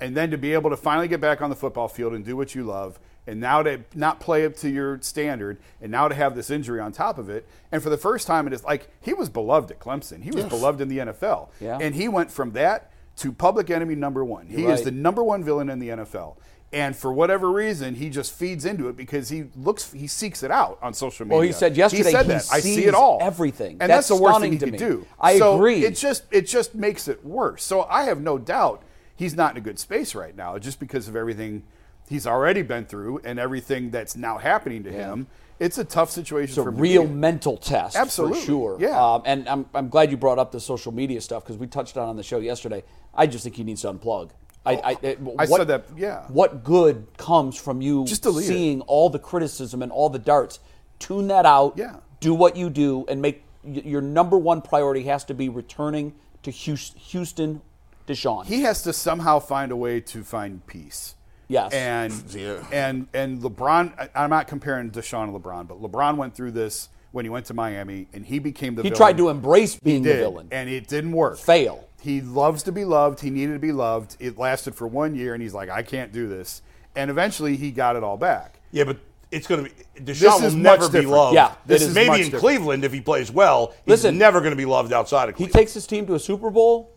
[0.00, 2.36] and then to be able to finally get back on the football field and do
[2.36, 6.14] what you love and now to not play up to your standard and now to
[6.14, 8.90] have this injury on top of it and for the first time it is like
[9.00, 10.48] he was beloved at clemson he was yes.
[10.48, 11.78] beloved in the nfl yeah.
[11.80, 14.74] and he went from that to public enemy number one he right.
[14.74, 16.36] is the number one villain in the nfl
[16.70, 20.50] and for whatever reason, he just feeds into it because he looks, he seeks it
[20.50, 21.38] out on social media.
[21.38, 22.48] Well, he said yesterday, he, said he that.
[22.52, 25.06] I see it all, everything, and that's, that's the worst thing he could do.
[25.18, 25.82] I so agree.
[25.82, 27.64] It just, it just makes it worse.
[27.64, 28.82] So I have no doubt
[29.16, 31.62] he's not in a good space right now, just because of everything
[32.08, 35.12] he's already been through and everything that's now happening to yeah.
[35.12, 35.26] him.
[35.58, 38.76] It's a tough situation it's for a real mental test, absolutely, for sure.
[38.78, 41.66] Yeah, um, and I'm, I'm glad you brought up the social media stuff because we
[41.66, 42.84] touched on on the show yesterday.
[43.12, 44.30] I just think he needs to unplug.
[44.64, 45.86] I, I, it, I what, said that.
[45.96, 46.24] Yeah.
[46.28, 48.84] What good comes from you just seeing it.
[48.86, 50.60] all the criticism and all the darts?
[50.98, 51.74] Tune that out.
[51.76, 51.96] Yeah.
[52.20, 56.50] Do what you do and make your number one priority has to be returning to
[56.50, 57.62] Houston
[58.06, 58.46] Deshaun.
[58.46, 61.14] He has to somehow find a way to find peace.
[61.48, 61.72] Yes.
[61.72, 62.64] And yeah.
[62.72, 67.24] and and LeBron I'm not comparing Deshaun and LeBron, but LeBron went through this when
[67.24, 68.98] he went to Miami and he became the he villain.
[68.98, 70.48] tried to embrace being did, the villain.
[70.50, 71.38] And it didn't work.
[71.38, 71.88] Fail.
[72.00, 73.20] He loves to be loved.
[73.20, 74.16] He needed to be loved.
[74.20, 76.62] It lasted for one year and he's like, I can't do this.
[76.94, 78.60] And eventually he got it all back.
[78.70, 78.98] Yeah, but
[79.30, 81.34] it's going to be Deshaun will never be loved.
[81.34, 82.40] Yeah, this is maybe in different.
[82.40, 83.68] Cleveland if he plays well.
[83.84, 85.54] He's Listen, never going to be loved outside of Cleveland.
[85.54, 86.92] He takes his team to a Super Bowl.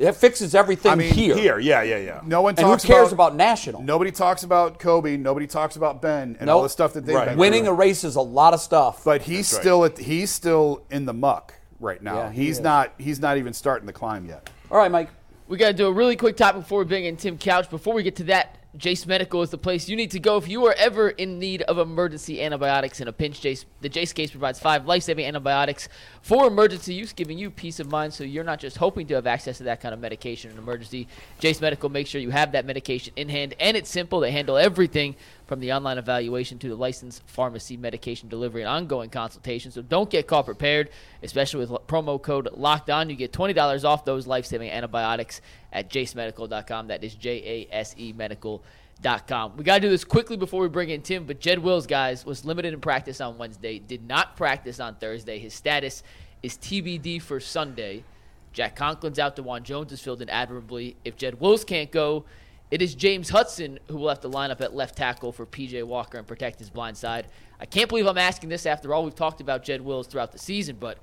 [0.00, 1.36] It fixes everything I mean, here.
[1.36, 2.20] Here, yeah, yeah, yeah.
[2.24, 3.82] No one and talks who cares about, about, national.
[3.82, 5.18] Nobody talks about Kobe.
[5.18, 6.56] Nobody talks about Ben and nope.
[6.56, 7.28] all the stuff that they've right.
[7.28, 7.74] been winning through.
[7.74, 9.04] a race is a lot of stuff.
[9.04, 9.92] But he's That's still right.
[9.92, 12.16] at, he's still in the muck right now.
[12.16, 12.64] Yeah, he he's is.
[12.64, 14.48] not he's not even starting the climb yet.
[14.70, 15.10] All right, Mike.
[15.48, 17.68] We got to do a really quick topic before we bring in Tim Couch.
[17.68, 20.46] Before we get to that, Jase Medical is the place you need to go if
[20.46, 23.40] you are ever in need of emergency antibiotics in a pinch.
[23.40, 25.88] Jase, the Jase case provides five life-saving antibiotics
[26.22, 29.26] for emergency use, giving you peace of mind so you're not just hoping to have
[29.26, 31.08] access to that kind of medication in an emergency.
[31.40, 34.20] Jase Medical makes sure you have that medication in hand, and it's simple.
[34.20, 35.16] They handle everything
[35.50, 39.72] from the online evaluation to the licensed pharmacy medication delivery and ongoing consultation.
[39.72, 40.90] So don't get caught prepared,
[41.24, 43.10] especially with promo code Locked On.
[43.10, 45.40] You get $20 off those life-saving antibiotics
[45.72, 46.86] at jasemedical.com.
[46.86, 49.56] That is J-A-S-E medical.com.
[49.56, 52.24] We got to do this quickly before we bring in Tim, but Jed Wills, guys,
[52.24, 55.40] was limited in practice on Wednesday, did not practice on Thursday.
[55.40, 56.04] His status
[56.44, 58.04] is TBD for Sunday.
[58.52, 59.34] Jack Conklin's out.
[59.34, 60.94] Dawand Jones is filled in admirably.
[61.04, 62.24] If Jed Wills can't go,
[62.70, 65.82] it is James Hudson who will have to line up at left tackle for PJ
[65.84, 67.26] Walker and protect his blind side.
[67.58, 70.38] I can't believe I'm asking this after all we've talked about Jed Wills throughout the
[70.38, 70.98] season, but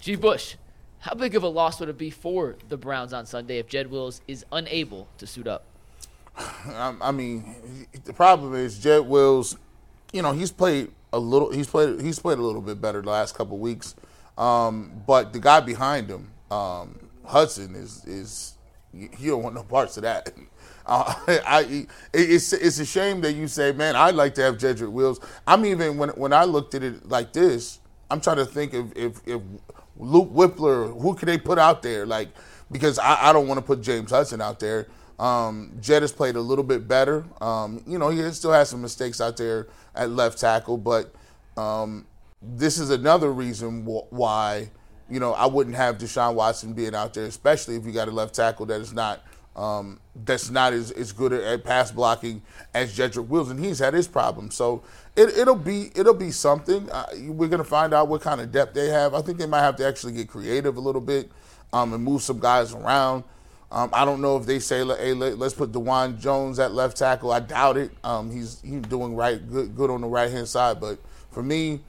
[0.00, 0.16] G.
[0.16, 0.56] Bush,
[0.98, 3.90] how big of a loss would it be for the Browns on Sunday if Jed
[3.90, 5.64] Wills is unable to suit up?
[6.36, 9.56] I mean, the problem is Jed Wills.
[10.12, 11.50] You know, he's played a little.
[11.50, 12.00] He's played.
[12.00, 13.94] He's played a little bit better the last couple weeks.
[14.36, 18.54] Um, but the guy behind him, um, Hudson, is is
[18.92, 20.32] you don't want no parts of that.
[20.86, 21.14] Uh,
[21.46, 25.20] I, it's it's a shame that you say, man, I'd like to have Jedrick Wills.
[25.46, 28.96] I'm even when when I looked at it like this, I'm trying to think if
[28.96, 29.40] if, if
[29.96, 32.06] Luke Wypler, who could they put out there?
[32.06, 32.28] Like
[32.70, 34.88] because I, I don't want to put James Hudson out there.
[35.18, 37.24] Um, Jed has played a little bit better.
[37.40, 41.14] Um, you know, he still has some mistakes out there at left tackle, but
[41.56, 42.06] um,
[42.40, 44.70] this is another reason why
[45.08, 48.10] you know I wouldn't have Deshaun Watson being out there, especially if you got a
[48.10, 49.22] left tackle that is not
[49.54, 53.94] um, that's not as, as good at pass blocking as Jedrick Wills, and he's had
[53.94, 54.54] his problems.
[54.54, 54.82] So
[55.14, 56.90] it, will be it'll be something.
[56.90, 59.14] Uh, we're gonna find out what kind of depth they have.
[59.14, 61.30] I think they might have to actually get creative a little bit
[61.72, 63.24] um, and move some guys around.
[63.70, 67.32] Um, I don't know if they say, "Hey, let's put Dawand Jones at left tackle."
[67.32, 67.90] I doubt it.
[68.04, 70.98] Um, he's he's doing right good good on the right hand side, but
[71.30, 71.80] for me,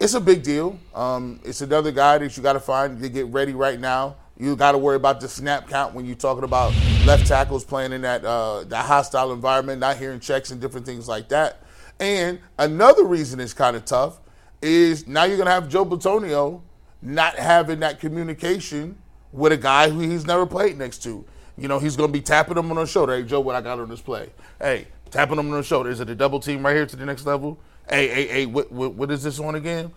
[0.00, 0.78] it's a big deal.
[0.94, 4.16] Um, it's another guy that you got to find to get ready right now.
[4.38, 6.72] You got to worry about the snap count when you're talking about
[7.04, 11.08] left tackles playing in that uh, that hostile environment, not hearing checks and different things
[11.08, 11.62] like that.
[11.98, 14.20] And another reason it's kind of tough
[14.62, 16.60] is now you're going to have Joe Bitonio
[17.02, 18.96] not having that communication
[19.32, 21.24] with a guy who he's never played next to.
[21.56, 23.16] You know, he's going to be tapping him on the shoulder.
[23.16, 24.30] Hey, Joe, what I got on this play?
[24.60, 25.90] Hey, tapping him on the shoulder.
[25.90, 27.58] Is it a double team right here to the next level?
[27.88, 29.90] Hey, hey, hey, what, what, what is this on again?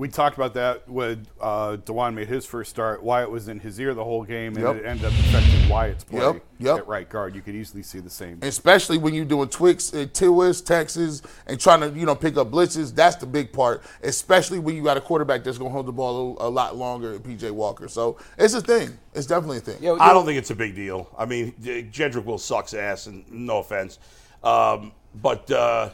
[0.00, 3.02] We talked about that when uh, Dawand made his first start.
[3.02, 4.76] Wyatt was in his ear the whole game, and yep.
[4.76, 6.42] it ended up affecting Wyatt's play yep.
[6.58, 6.78] Yep.
[6.78, 7.34] at right guard.
[7.34, 8.38] You could easily see the same.
[8.40, 12.50] Especially when you're doing twix, uh, twists, Texas, and trying to you know pick up
[12.50, 12.94] blitzes.
[12.94, 13.82] That's the big part.
[14.02, 16.76] Especially when you got a quarterback that's going to hold the ball a, a lot
[16.76, 17.86] longer, PJ Walker.
[17.86, 18.98] So it's a thing.
[19.12, 19.86] It's definitely a thing.
[20.00, 21.14] I don't think it's a big deal.
[21.18, 23.98] I mean, Jedrick will sucks ass, and no offense,
[24.42, 25.50] um, but.
[25.50, 25.90] Uh,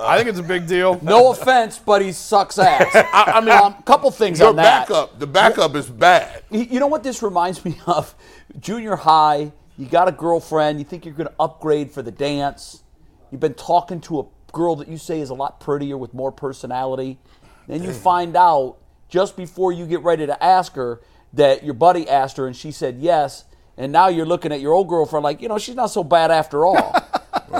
[0.00, 0.98] I think it's a big deal.
[1.02, 2.86] No offense, but he sucks ass.
[2.94, 4.88] I, I mean, a um, couple things your on that.
[4.88, 6.42] backup, the backup is bad.
[6.50, 8.14] You know what this reminds me of?
[8.58, 12.82] Junior high, you got a girlfriend, you think you're going to upgrade for the dance.
[13.30, 16.32] You've been talking to a girl that you say is a lot prettier with more
[16.32, 17.18] personality.
[17.66, 21.00] Then you find out just before you get ready to ask her
[21.34, 23.44] that your buddy asked her and she said yes.
[23.76, 26.30] And now you're looking at your old girlfriend like, you know, she's not so bad
[26.30, 26.94] after all.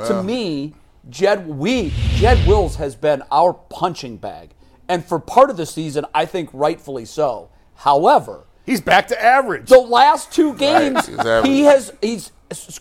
[0.07, 0.75] To me,
[1.09, 4.51] Jed, we, Jed Wills has been our punching bag.
[4.89, 7.51] And for part of the season, I think rightfully so.
[7.77, 9.69] However, he's back to average.
[9.69, 12.33] The last two games, right, he has he's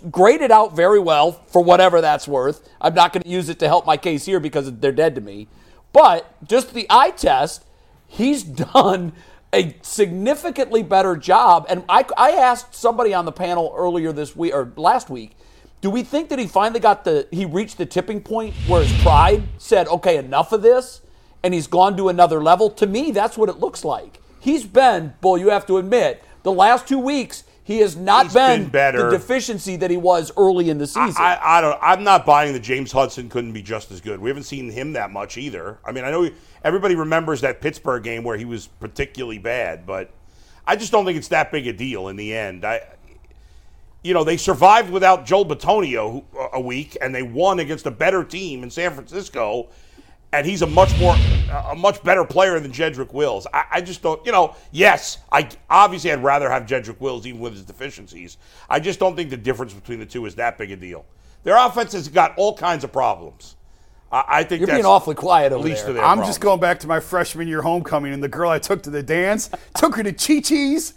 [0.10, 2.68] graded out very well for whatever that's worth.
[2.80, 5.22] I'm not going to use it to help my case here because they're dead to
[5.22, 5.48] me.
[5.92, 7.66] But just the eye test,
[8.08, 9.14] he's done
[9.54, 11.66] a significantly better job.
[11.70, 15.38] And I, I asked somebody on the panel earlier this week or last week
[15.88, 18.92] do we think that he finally got the he reached the tipping point where his
[19.02, 21.00] pride said, "Okay, enough of this,"
[21.44, 22.70] and he's gone to another level?
[22.72, 24.20] To me, that's what it looks like.
[24.42, 25.38] He's been, bull.
[25.38, 29.78] You have to admit, the last two weeks he has not been, been the deficiency
[29.78, 31.16] that he was early in the season.
[31.18, 31.80] I, I, I, don't.
[31.82, 34.20] I'm not buying that James Hudson couldn't be just as good.
[34.20, 35.80] We haven't seen him that much either.
[35.86, 36.30] I mean, I know
[36.66, 40.12] everybody remembers that Pittsburgh game where he was particularly bad, but
[40.68, 42.66] I just don't think it's that big a deal in the end.
[42.66, 42.82] I
[44.04, 48.24] you know, they survived without Joel Bitonio a week, and they won against a better
[48.24, 49.70] team in San Francisco.
[50.34, 51.16] And he's a much more,
[51.70, 53.48] a much better player than Jedrick Wills.
[53.54, 54.56] I, I just don't, you know.
[54.74, 58.38] Yes, I obviously I'd rather have Jedrick Wills even with his deficiencies.
[58.70, 61.06] I just don't think the difference between the two is that big a deal.
[61.44, 63.56] Their offense has got all kinds of problems.
[64.12, 65.96] I, I think you're being awfully quiet over least there.
[65.96, 66.28] I'm problem.
[66.28, 69.04] just going back to my freshman year homecoming, and the girl I took to the
[69.04, 70.94] dance took her to Chi Chi's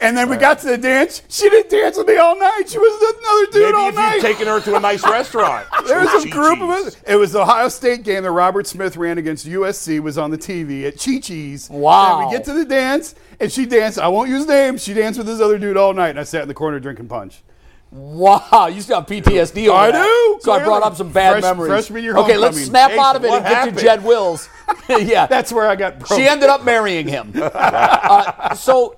[0.00, 1.22] and then we got to the dance.
[1.28, 2.64] She didn't dance with me all night.
[2.68, 4.14] She was with another dude Maybe all if night.
[4.14, 5.66] You'd taken her to a nice restaurant.
[5.86, 6.96] there was a group of us.
[7.06, 10.00] It was the Ohio State game that Robert Smith ran against USC.
[10.00, 11.68] Was on the TV at Chi Chi's.
[11.68, 12.18] Wow.
[12.20, 13.98] And we get to the dance, and she danced.
[13.98, 14.82] I won't use names.
[14.84, 17.08] She danced with this other dude all night, and I sat in the corner drinking
[17.08, 17.42] punch.
[17.90, 20.04] Wow, you still have PTSD over I that.
[20.04, 20.38] do.
[20.42, 21.70] So I brought up some bad Fresh, memories.
[21.70, 23.76] Freshman year okay, let's snap Jason, out of it and happened?
[23.76, 24.46] get to Jed Wills.
[24.90, 25.98] yeah, That's where I got.
[25.98, 26.18] Broke.
[26.20, 27.32] she ended up marrying him.
[27.42, 28.97] uh, so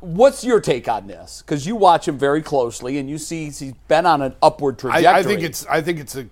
[0.00, 1.42] what's your take on this?
[1.42, 5.06] Because you watch him very closely, and you see he's been on an upward trajectory.
[5.06, 6.26] I, I, think it's I think it's a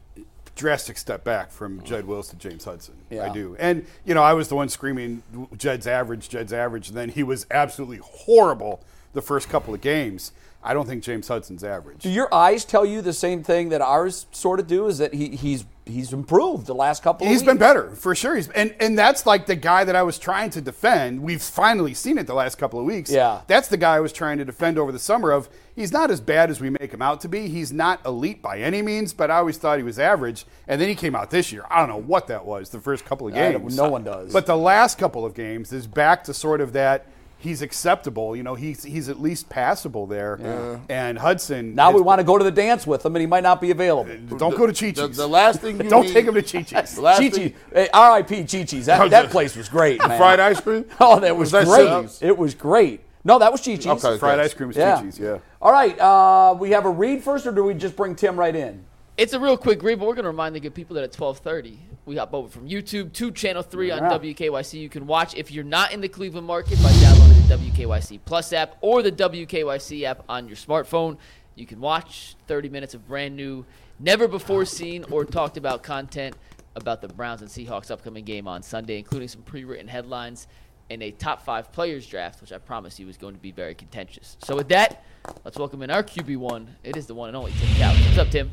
[0.55, 2.94] drastic step back from Jed Wills to James Hudson.
[3.11, 3.31] Yeah.
[3.31, 5.22] I do, and you know I was the one screaming
[5.57, 8.83] Jed's average, Jed's average, and then he was absolutely horrible
[9.17, 10.31] the first couple of games.
[10.63, 12.03] I don't think James Hudson's average.
[12.03, 14.89] Do your eyes tell you the same thing that ours sort of do?
[14.89, 18.35] Is that he, he's he's improved the last couple He's been better for sure.
[18.35, 21.23] He's and and that's like the guy that I was trying to defend.
[21.23, 23.13] We've finally seen it the last couple of weeks.
[23.13, 23.43] Yeah.
[23.47, 26.21] That's the guy I was trying to defend over the summer of he's not as
[26.21, 27.47] bad as we make him out to be.
[27.47, 30.47] He's not elite by any means, but I always thought he was average.
[30.67, 31.65] And then he came out this year.
[31.71, 33.77] I don't know what that was the first couple of games.
[33.77, 34.33] no one does.
[34.33, 37.07] But the last couple of games is back to sort of that
[37.47, 38.35] he's acceptable.
[38.37, 40.39] You know, he's he's at least passable there.
[40.41, 40.79] Yeah.
[40.89, 41.75] And Hudson.
[41.75, 43.71] now we want to go to the dance with him, and he might not be
[43.71, 44.15] available.
[44.37, 45.17] Don't go to Chi The, Chi's.
[45.17, 46.95] the last thing you Don't need, take him to Chi Chi's.
[46.97, 48.45] The last Chi thing- hey, R.I.P.
[48.45, 48.87] Chi Chi's.
[48.87, 50.19] That, that place was great, man.
[50.19, 50.85] fried ice cream.
[51.01, 51.87] Oh, that was, Was great.
[51.87, 52.23] Sam's?
[52.23, 53.01] It was great.
[53.25, 53.87] No, that was Chi Chi's.
[54.05, 54.19] Okay.
[54.19, 54.47] Fried Yes.
[54.47, 54.97] ice cream is Yeah.
[54.97, 55.39] Chi Chi's, yeah.
[55.61, 55.99] All right.
[55.99, 58.85] Uh, we have a read first, or do we just bring Tim right in?
[59.17, 61.13] It's a real quick read, but we're going to remind the good people that at
[61.13, 64.11] 12:30 we hop over from YouTube to Channel 3 on Yeah.
[64.11, 64.79] WKYC.
[64.81, 68.53] You can watch if you're not in the Cleveland market by downloading the WKYC Plus
[68.53, 71.19] app or the WKYC app on your smartphone.
[71.57, 73.64] You can watch 30 minutes of brand new,
[73.99, 76.37] never before seen or talked about content
[76.77, 80.47] about the Browns and Seahawks upcoming game on Sunday, including some pre-written headlines
[80.90, 83.75] and a top five players draft, which I promise you is going to be very
[83.75, 84.37] contentious.
[84.45, 85.03] So with that,
[85.45, 86.69] let's welcome in our QB1.
[86.85, 87.97] It is the one and only Tim Couch.
[88.05, 88.53] What's up, Tim?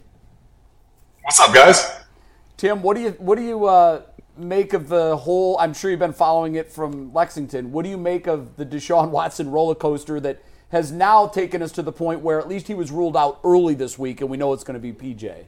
[1.22, 2.04] What's up, guys?
[2.58, 4.04] Tim, what do you what do you uh,
[4.38, 5.58] make of the whole?
[5.60, 7.72] I'm sure you've been following it from Lexington.
[7.72, 11.72] What do you make of the Deshaun Watson roller coaster that has now taken us
[11.74, 14.38] to the point where at least he was ruled out early this week, and we
[14.38, 15.46] know it's going to be PJ.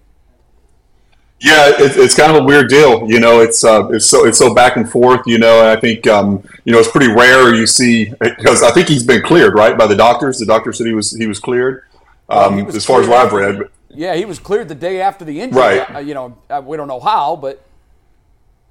[1.40, 3.10] Yeah, it, it's kind of a weird deal.
[3.10, 5.22] You know, it's uh, it's so it's so back and forth.
[5.26, 8.72] You know, and I think um, you know it's pretty rare you see because I
[8.72, 10.40] think he's been cleared right by the doctors.
[10.40, 11.84] The doctor said he was he was cleared.
[12.30, 14.76] Um, He was as far as cleared what I've read, Yeah, he was cleared the
[14.76, 15.62] day after the injury.
[15.62, 15.96] Right.
[15.96, 17.66] Uh, you know, uh, we don't know how, but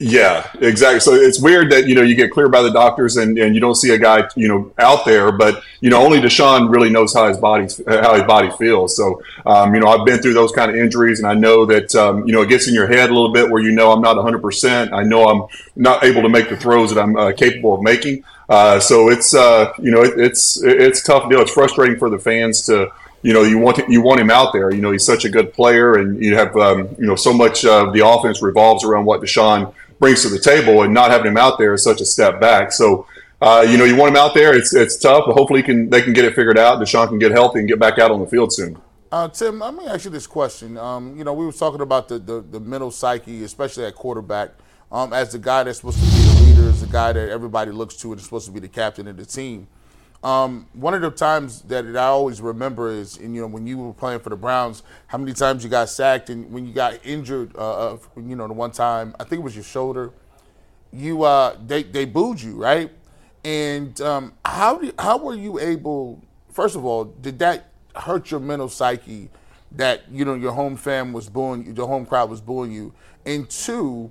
[0.00, 0.98] Yeah, exactly.
[0.98, 3.60] So it's weird that you know you get cleared by the doctors and, and you
[3.60, 7.14] don't see a guy you know out there, but you know only Deshaun really knows
[7.14, 8.96] how his body how his body feels.
[8.96, 11.94] So um, you know I've been through those kind of injuries, and I know that
[11.94, 14.02] um, you know it gets in your head a little bit where you know I'm
[14.02, 14.42] not 100.
[14.42, 17.82] percent I know I'm not able to make the throws that I'm uh, capable of
[17.82, 18.24] making.
[18.48, 21.40] Uh, so it's uh, you know it, it's it's tough deal.
[21.40, 22.92] It's frustrating for the fans to
[23.24, 24.72] you know you want you want him out there.
[24.72, 27.64] You know he's such a good player, and you have um, you know so much
[27.64, 31.38] of the offense revolves around what Deshaun brings to the table, and not having him
[31.38, 32.70] out there is such a step back.
[32.70, 33.06] So.
[33.42, 34.56] Uh, you know, you want him out there.
[34.56, 36.78] It's it's tough, but hopefully, can they can get it figured out.
[36.78, 38.78] Deshaun can get healthy and get back out on the field soon.
[39.12, 40.78] Uh, Tim, let me ask you this question.
[40.78, 44.50] Um, you know, we were talking about the, the, the mental psyche, especially at quarterback,
[44.90, 47.70] um, as the guy that's supposed to be the leader, as the guy that everybody
[47.70, 49.68] looks to and is supposed to be the captain of the team.
[50.24, 53.76] Um, one of the times that I always remember is, in, you know, when you
[53.76, 56.98] were playing for the Browns, how many times you got sacked, and when you got
[57.04, 60.12] injured, uh, you know, the one time I think it was your shoulder,
[60.94, 62.90] you uh, they they booed you, right?
[63.44, 66.22] And um, how did, how were you able?
[66.50, 69.28] First of all, did that hurt your mental psyche
[69.72, 72.94] that you know your home fan was booing you, the home crowd was booing you?
[73.26, 74.10] And two,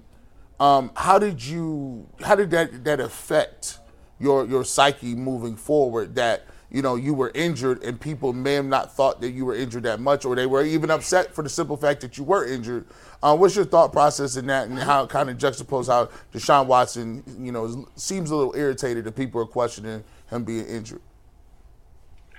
[0.60, 3.80] um, how did you how did that that affect?
[4.24, 8.66] Your your psyche moving forward that you know you were injured and people may have
[8.66, 11.50] not thought that you were injured that much or they were even upset for the
[11.50, 12.86] simple fact that you were injured.
[13.22, 17.22] Uh, what's your thought process in that and how kind of juxtapose how deshaun watson
[17.40, 21.02] you know seems a little irritated that people are questioning him being injured?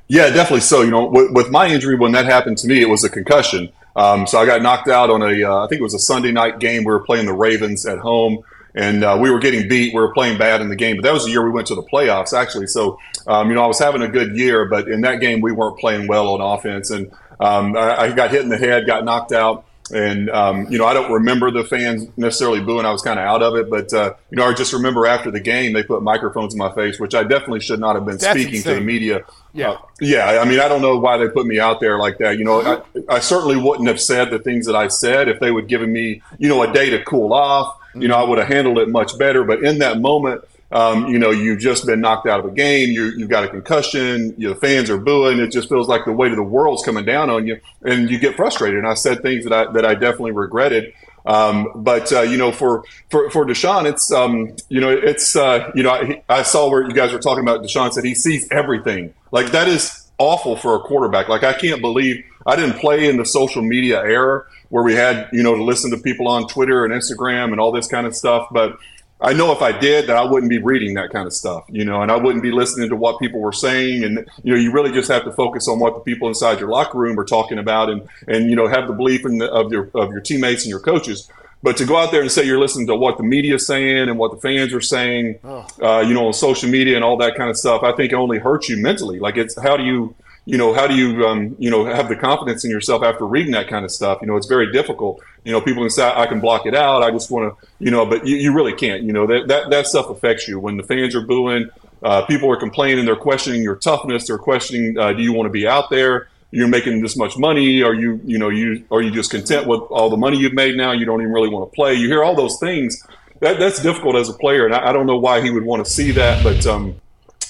[0.09, 0.61] Yeah definitely.
[0.61, 3.11] So you know with, with my injury when that happened to me it was a
[3.11, 3.70] concussion.
[3.97, 6.32] Um, so i got knocked out on a uh, I think it was a sunday
[6.32, 6.82] night game.
[6.82, 8.43] We were playing the ravens at home
[8.74, 9.94] and uh, we were getting beat.
[9.94, 11.74] We were playing bad in the game, but that was the year we went to
[11.74, 12.66] the playoffs, actually.
[12.66, 15.52] So, um, you know, I was having a good year, but in that game we
[15.52, 19.04] weren't playing well on offense, and um, I, I, got hit in the head, got
[19.04, 19.66] knocked out.
[19.92, 22.86] And um, you know, I don't remember the fans necessarily booing.
[22.86, 25.30] I was kind of out of it, but uh, you know, I just remember after
[25.30, 28.16] the game they put microphones in my face, which I definitely should not have been
[28.16, 28.74] That's speaking insane.
[28.74, 29.24] to the media.
[29.52, 30.40] Yeah, uh, yeah.
[30.40, 32.38] I mean, I don't know why they put me out there like that.
[32.38, 35.50] You know, I, I certainly wouldn't have said the things that I said if they
[35.50, 38.49] would given me, you know, a day to cool off you know, I would have
[38.49, 39.45] handled it much better.
[39.45, 40.42] But in that moment,
[40.72, 42.90] um, you know, you've just been knocked out of a game.
[42.90, 44.34] You, have got a concussion.
[44.36, 45.38] Your fans are booing.
[45.38, 48.18] It just feels like the weight of the world's coming down on you, and you
[48.18, 48.78] get frustrated.
[48.78, 50.92] And I said things that I that I definitely regretted.
[51.26, 55.70] Um, but uh, you know, for for for Deshaun, it's um, you know, it's uh,
[55.74, 57.62] you know, I, I saw where you guys were talking about.
[57.62, 59.14] Deshaun said he sees everything.
[59.30, 61.28] Like that is awful for a quarterback.
[61.28, 65.28] Like I can't believe I didn't play in the social media era where we had,
[65.32, 68.14] you know, to listen to people on Twitter and Instagram and all this kind of
[68.14, 68.48] stuff.
[68.50, 68.78] But
[69.20, 71.84] I know if I did that I wouldn't be reading that kind of stuff, you
[71.84, 74.04] know, and I wouldn't be listening to what people were saying.
[74.04, 76.68] And, you know, you really just have to focus on what the people inside your
[76.68, 79.72] locker room are talking about and, and, you know, have the belief in the, of
[79.72, 81.30] your, of your teammates and your coaches.
[81.64, 84.10] But to go out there and say you're listening to what the media is saying
[84.10, 85.38] and what the fans are saying,
[85.80, 88.16] uh, you know, on social media and all that kind of stuff, I think it
[88.16, 89.18] only hurts you mentally.
[89.18, 92.16] Like it's how do you, you know, how do you, um, you know, have the
[92.16, 94.18] confidence in yourself after reading that kind of stuff?
[94.20, 95.22] You know, it's very difficult.
[95.44, 97.02] You know, people can say, I can block it out.
[97.02, 99.02] I just want to, you know, but you, you really can't.
[99.02, 100.60] You know, that, that, that stuff affects you.
[100.60, 101.70] When the fans are booing,
[102.02, 105.50] uh, people are complaining, they're questioning your toughness, they're questioning, uh, do you want to
[105.50, 106.28] be out there?
[106.55, 107.82] You're making this much money.
[107.82, 110.76] Are you, you know, you, are you just content with all the money you've made
[110.76, 110.92] now?
[110.92, 111.94] You don't even really want to play.
[111.94, 113.05] You hear all those things.
[113.40, 114.64] That, that's difficult as a player.
[114.64, 116.94] And I, I don't know why he would want to see that, but, um,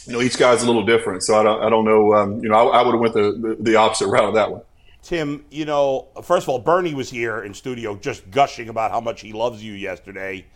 [0.06, 1.22] you know, each guy's a little different.
[1.22, 2.14] So I don't, I don't know.
[2.14, 4.50] Um, you know, I, I would have went the, the, the opposite route of that
[4.50, 4.62] one.
[5.02, 9.00] Tim, you know, first of all, Bernie was here in studio just gushing about how
[9.00, 10.46] much he loves you yesterday.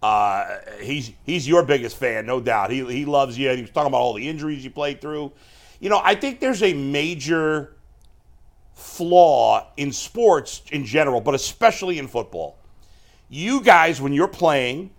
[0.00, 2.70] Uh, he's he's your biggest fan, no doubt.
[2.70, 3.50] He he loves you.
[3.50, 5.32] He was talking about all the injuries you played through.
[5.80, 7.74] You know, I think there's a major
[8.78, 12.56] flaw in sports in general, but especially in football.
[13.28, 14.90] You guys, when you're playing,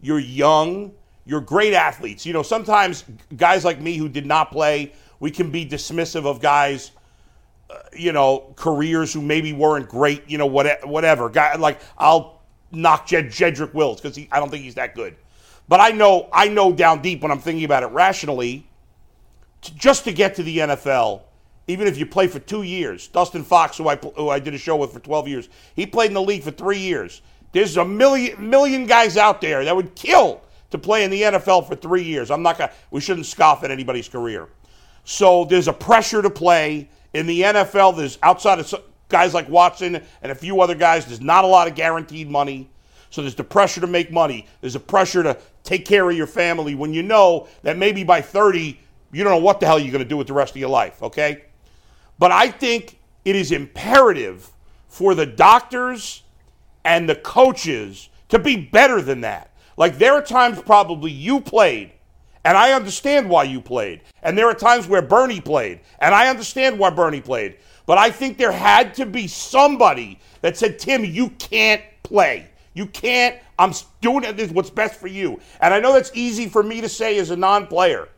[0.00, 0.92] you're young,
[1.24, 2.26] you're great athletes.
[2.26, 3.04] You know, sometimes
[3.36, 6.90] guys like me who did not play, we can be dismissive of guys,
[7.70, 10.28] uh, you know, careers who maybe weren't great.
[10.28, 11.30] You know, what, whatever.
[11.30, 12.42] Guy like I'll
[12.72, 15.16] knock Jed, Jedrick Wills because I don't think he's that good.
[15.68, 18.66] But I know I know down deep when I'm thinking about it rationally,
[19.62, 21.22] to, just to get to the NFL.
[21.68, 24.58] Even if you play for two years, Dustin Fox, who I who I did a
[24.58, 27.22] show with for 12 years, he played in the league for three years.
[27.52, 31.66] There's a million million guys out there that would kill to play in the NFL
[31.66, 32.30] for three years.
[32.30, 32.72] I'm not gonna.
[32.90, 34.48] We shouldn't scoff at anybody's career.
[35.04, 37.96] So there's a pressure to play in the NFL.
[37.96, 38.72] There's outside of
[39.08, 41.06] guys like Watson and a few other guys.
[41.06, 42.68] There's not a lot of guaranteed money.
[43.10, 44.46] So there's the pressure to make money.
[44.60, 48.20] There's a pressure to take care of your family when you know that maybe by
[48.20, 48.80] 30
[49.12, 50.68] you don't know what the hell you're going to do with the rest of your
[50.68, 51.02] life.
[51.02, 51.44] Okay,
[52.18, 54.50] but I think it is imperative
[54.88, 56.22] for the doctors
[56.84, 59.50] and the coaches to be better than that.
[59.76, 61.92] Like there are times probably you played,
[62.44, 64.02] and I understand why you played.
[64.22, 67.56] And there are times where Bernie played, and I understand why Bernie played.
[67.86, 72.48] But I think there had to be somebody that said, Tim, you can't play.
[72.74, 73.36] You can't.
[73.58, 74.50] I'm doing it.
[74.50, 75.40] What's best for you.
[75.60, 78.08] And I know that's easy for me to say as a non-player.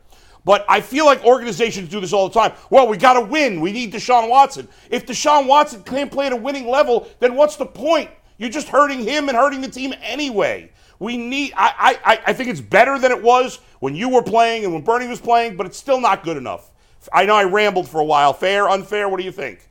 [0.49, 2.55] But I feel like organizations do this all the time.
[2.71, 3.61] Well, we got to win.
[3.61, 4.67] We need Deshaun Watson.
[4.89, 8.09] If Deshaun Watson can't play at a winning level, then what's the point?
[8.39, 10.73] You're just hurting him and hurting the team anyway.
[11.01, 11.53] We need.
[11.55, 14.83] I, I, I think it's better than it was when you were playing and when
[14.83, 16.71] Bernie was playing, but it's still not good enough.
[17.13, 18.33] I know I rambled for a while.
[18.33, 19.07] Fair, unfair?
[19.11, 19.69] What do you think?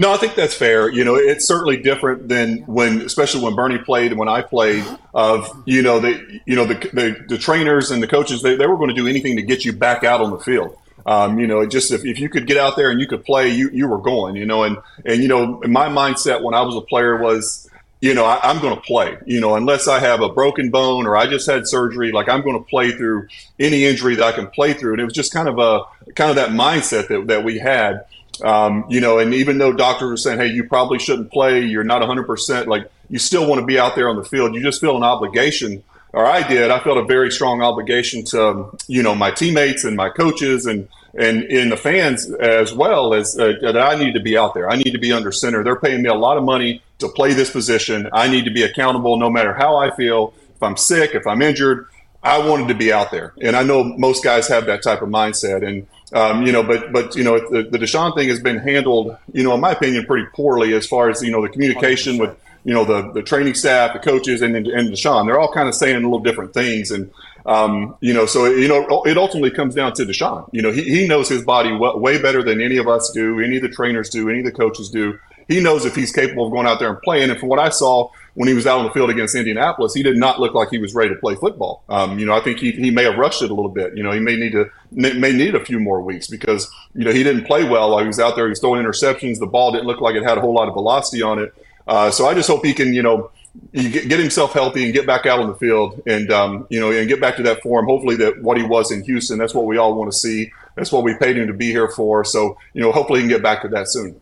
[0.00, 0.88] No, I think that's fair.
[0.88, 4.82] You know, it's certainly different than when, especially when Bernie played and when I played.
[5.12, 8.66] Of you know, the you know the the, the trainers and the coaches they, they
[8.66, 10.74] were going to do anything to get you back out on the field.
[11.04, 13.50] Um, you know, just if, if you could get out there and you could play,
[13.50, 14.36] you you were going.
[14.36, 17.68] You know, and and you know, in my mindset when I was a player was
[18.00, 21.06] you know, I, am going to play, you know, unless I have a broken bone
[21.06, 23.28] or I just had surgery, like I'm going to play through
[23.58, 24.92] any injury that I can play through.
[24.92, 25.82] And it was just kind of a,
[26.14, 28.06] kind of that mindset that, that we had,
[28.42, 31.84] um, you know, and even though doctors were saying, Hey, you probably shouldn't play, you're
[31.84, 34.54] not hundred percent, like you still want to be out there on the field.
[34.54, 35.82] You just feel an obligation
[36.12, 39.96] or I did, I felt a very strong obligation to, you know, my teammates and
[39.96, 44.20] my coaches and, and in the fans as well as uh, that I need to
[44.20, 44.68] be out there.
[44.70, 45.62] I need to be under center.
[45.62, 48.08] They're paying me a lot of money to play this position.
[48.12, 50.34] I need to be accountable no matter how I feel.
[50.54, 51.86] If I'm sick, if I'm injured,
[52.22, 53.32] I wanted to be out there.
[53.40, 55.66] And I know most guys have that type of mindset.
[55.66, 59.16] And, um, you know, but, but, you know, the, the Deshaun thing has been handled,
[59.32, 62.20] you know, in my opinion, pretty poorly as far as, you know, the communication 100%.
[62.20, 65.26] with, you know, the, the training staff, the coaches, and, and Deshaun.
[65.26, 66.90] They're all kind of saying a little different things.
[66.90, 67.10] And,
[67.46, 70.48] um, you know, so you know, it ultimately comes down to Deshaun.
[70.52, 73.56] You know, he, he knows his body way better than any of us do, any
[73.56, 75.18] of the trainers do, any of the coaches do.
[75.48, 77.30] He knows if he's capable of going out there and playing.
[77.30, 80.02] And from what I saw when he was out on the field against Indianapolis, he
[80.02, 81.82] did not look like he was ready to play football.
[81.88, 83.96] Um, you know, I think he, he may have rushed it a little bit.
[83.96, 87.12] You know, he may need to may need a few more weeks because you know
[87.12, 88.46] he didn't play well he was out there.
[88.46, 89.38] He was throwing interceptions.
[89.38, 91.54] The ball didn't look like it had a whole lot of velocity on it.
[91.86, 93.30] Uh, so I just hope he can, you know,
[93.72, 96.92] get, get, himself healthy and get back out on the field and um, you know
[96.92, 97.86] and get back to that form.
[97.86, 99.38] Hopefully, that what he was in Houston.
[99.38, 100.52] That's what we all want to see.
[100.76, 102.24] That's what we paid him to be here for.
[102.24, 104.20] So you know, hopefully, he can get back to that soon.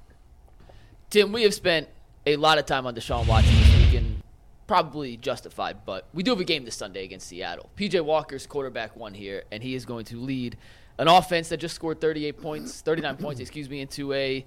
[1.10, 1.88] Tim, we have spent
[2.32, 4.22] a lot of time on Deshaun Watson this week, and
[4.66, 5.78] probably justified.
[5.84, 7.70] But we do have a game this Sunday against Seattle.
[7.76, 10.56] PJ Walker's quarterback one here, and he is going to lead
[10.98, 14.44] an offense that just scored 38 points, 39 points, excuse me, into a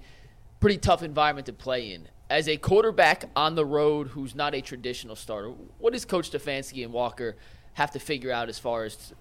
[0.60, 4.62] pretty tough environment to play in as a quarterback on the road who's not a
[4.62, 7.36] traditional starter, what does Coach Stefanski and Walker
[7.74, 9.12] have to figure out as far as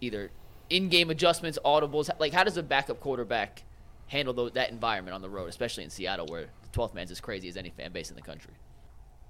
[0.00, 0.30] either
[0.70, 2.08] in-game adjustments, audibles?
[2.18, 3.64] Like, how does a backup quarterback
[4.06, 7.48] handle that environment on the road, especially in Seattle, where the 12th man's as crazy
[7.48, 8.52] as any fan base in the country?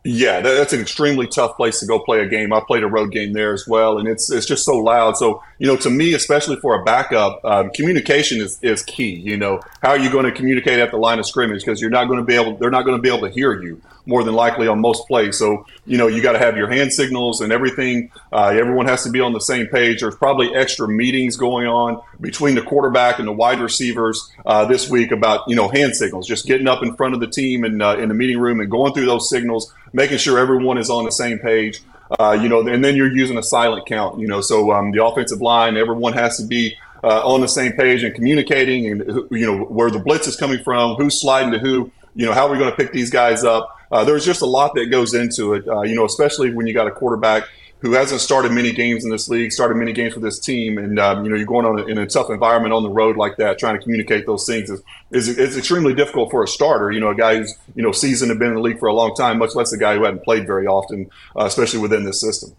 [0.06, 2.52] Yeah, that's an extremely tough place to go play a game.
[2.52, 5.16] I played a road game there as well, and it's it's just so loud.
[5.16, 9.14] So you know, to me, especially for a backup, um, communication is, is key.
[9.14, 11.64] You know, how are you going to communicate at the line of scrimmage?
[11.64, 13.62] Because you're not going to be able, they're not going to be able to hear
[13.62, 15.38] you more than likely on most plays.
[15.38, 18.10] So, you know, you got to have your hand signals and everything.
[18.32, 20.00] Uh, everyone has to be on the same page.
[20.00, 24.90] There's probably extra meetings going on between the quarterback and the wide receivers uh, this
[24.90, 27.82] week about, you know, hand signals, just getting up in front of the team and
[27.82, 31.04] uh, in the meeting room and going through those signals, making sure everyone is on
[31.04, 31.80] the same page.
[32.18, 35.02] Uh, you know, and then you're using a silent count, you know, so um, the
[35.02, 39.46] offensive line, everyone has to be uh, on the same page and communicating and, you
[39.46, 42.52] know, where the blitz is coming from, who's sliding to who, you know, how are
[42.52, 43.76] we going to pick these guys up?
[43.94, 46.74] Uh, there's just a lot that goes into it, uh, you know, especially when you
[46.74, 50.24] got a quarterback who hasn't started many games in this league, started many games with
[50.24, 52.82] this team, and um, you know you're going on a, in a tough environment on
[52.82, 54.82] the road like that, trying to communicate those things is,
[55.12, 56.90] is, is extremely difficult for a starter.
[56.90, 58.92] You know, a guy who's you know seasoned and been in the league for a
[58.92, 62.20] long time, much less a guy who hadn't played very often, uh, especially within this
[62.20, 62.56] system.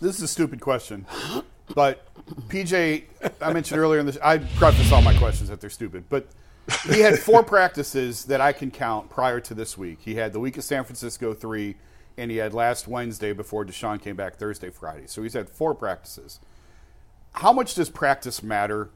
[0.00, 1.06] This is a stupid question,
[1.76, 2.08] but
[2.48, 3.04] PJ,
[3.40, 6.26] I mentioned earlier in this, I preface all my questions that they're stupid, but
[6.88, 9.98] he had four practices that I can count prior to this week.
[10.00, 11.76] He had the week of San Francisco three,
[12.16, 15.06] and he had last Wednesday before Deshaun came back Thursday, Friday.
[15.06, 16.40] So he's had four practices.
[17.32, 18.90] How much does practice matter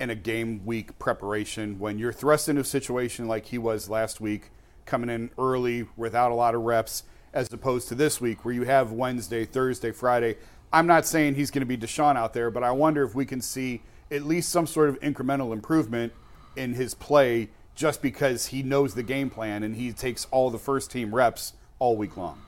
[0.00, 4.20] in a game week preparation when you're thrust into a situation like he was last
[4.20, 4.50] week,
[4.86, 8.64] coming in early without a lot of reps, as opposed to this week where you
[8.64, 10.36] have Wednesday, Thursday, Friday?
[10.72, 13.24] I'm not saying he's going to be Deshaun out there, but I wonder if we
[13.24, 16.12] can see at least some sort of incremental improvement
[16.56, 20.58] in his play just because he knows the game plan and he takes all the
[20.58, 22.40] first team reps all week long.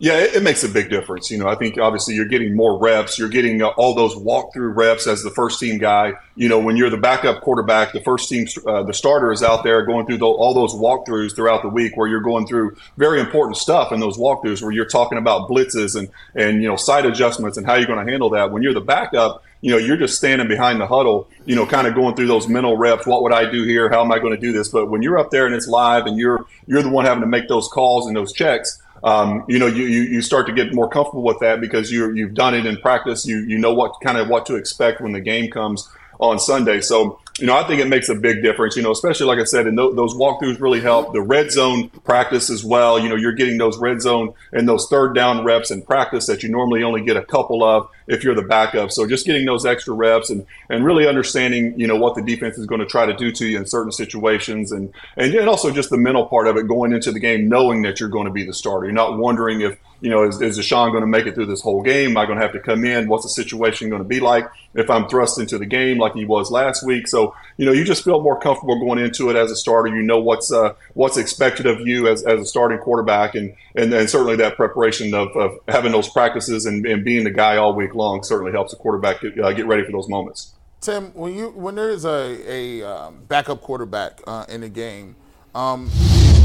[0.00, 1.28] Yeah, it, it, makes a big difference.
[1.28, 3.18] You know, I think obviously you're getting more reps.
[3.18, 6.12] You're getting uh, all those walkthrough reps as the first team guy.
[6.36, 9.64] You know, when you're the backup quarterback, the first team, uh, the starter is out
[9.64, 13.18] there going through the, all those walkthroughs throughout the week, where you're going through very
[13.18, 17.04] important stuff in those walkthroughs, where you're talking about blitzes and and you know side
[17.04, 18.52] adjustments and how you're going to handle that.
[18.52, 21.86] When you're the backup, you know, you're just standing behind the huddle, you know, kind
[21.86, 23.06] of going through those mental reps.
[23.06, 23.88] What would I do here?
[23.90, 24.68] How am I going to do this?
[24.68, 27.26] But when you're up there and it's live and you're you're the one having to
[27.26, 30.74] make those calls and those checks um, you know, you, you, you start to get
[30.74, 33.26] more comfortable with that because you you've done it in practice.
[33.26, 35.88] You you know what kind of what to expect when the game comes
[36.18, 36.80] on Sunday.
[36.80, 39.44] So you know, I think it makes a big difference, you know, especially like I
[39.44, 41.12] said, and th- those walkthroughs really help.
[41.12, 42.98] The red zone practice as well.
[42.98, 46.42] You know, you're getting those red zone and those third down reps in practice that
[46.42, 48.90] you normally only get a couple of if you're the backup.
[48.90, 52.58] So just getting those extra reps and, and really understanding, you know, what the defense
[52.58, 54.72] is going to try to do to you in certain situations.
[54.72, 57.82] And, and, and also just the mental part of it going into the game, knowing
[57.82, 58.86] that you're going to be the starter.
[58.86, 61.60] You're not wondering if, you know, is, is Deshaun going to make it through this
[61.60, 62.10] whole game?
[62.10, 63.08] Am I going to have to come in?
[63.08, 66.24] What's the situation going to be like if I'm thrust into the game like he
[66.24, 67.08] was last week?
[67.08, 69.88] So, you know, you just feel more comfortable going into it as a starter.
[69.88, 74.08] You know what's uh, what's expected of you as, as a starting quarterback, and and,
[74.08, 77.94] certainly that preparation of, of having those practices and, and being the guy all week
[77.94, 80.54] long certainly helps a quarterback get, uh, get ready for those moments.
[80.80, 85.16] Tim, when you when there is a a um, backup quarterback uh, in the game,
[85.54, 85.90] um,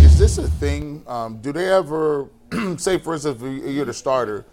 [0.03, 1.03] is this a thing?
[1.07, 2.29] Um, do they ever
[2.77, 4.45] say, for instance, if you're the starter,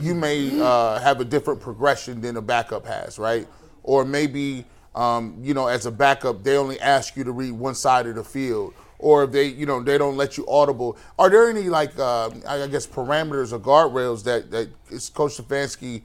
[0.00, 3.46] you may uh, have a different progression than a backup has, right?
[3.82, 7.74] Or maybe um, you know, as a backup, they only ask you to read one
[7.74, 10.96] side of the field, or if they, you know, they don't let you audible.
[11.18, 14.68] Are there any like, uh, I guess, parameters or guardrails that that
[15.14, 16.02] Coach Stefanski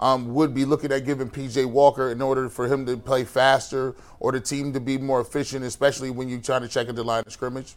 [0.00, 3.94] um, would be looking at giving PJ Walker in order for him to play faster
[4.18, 7.04] or the team to be more efficient, especially when you're trying to check at the
[7.04, 7.76] line of scrimmage?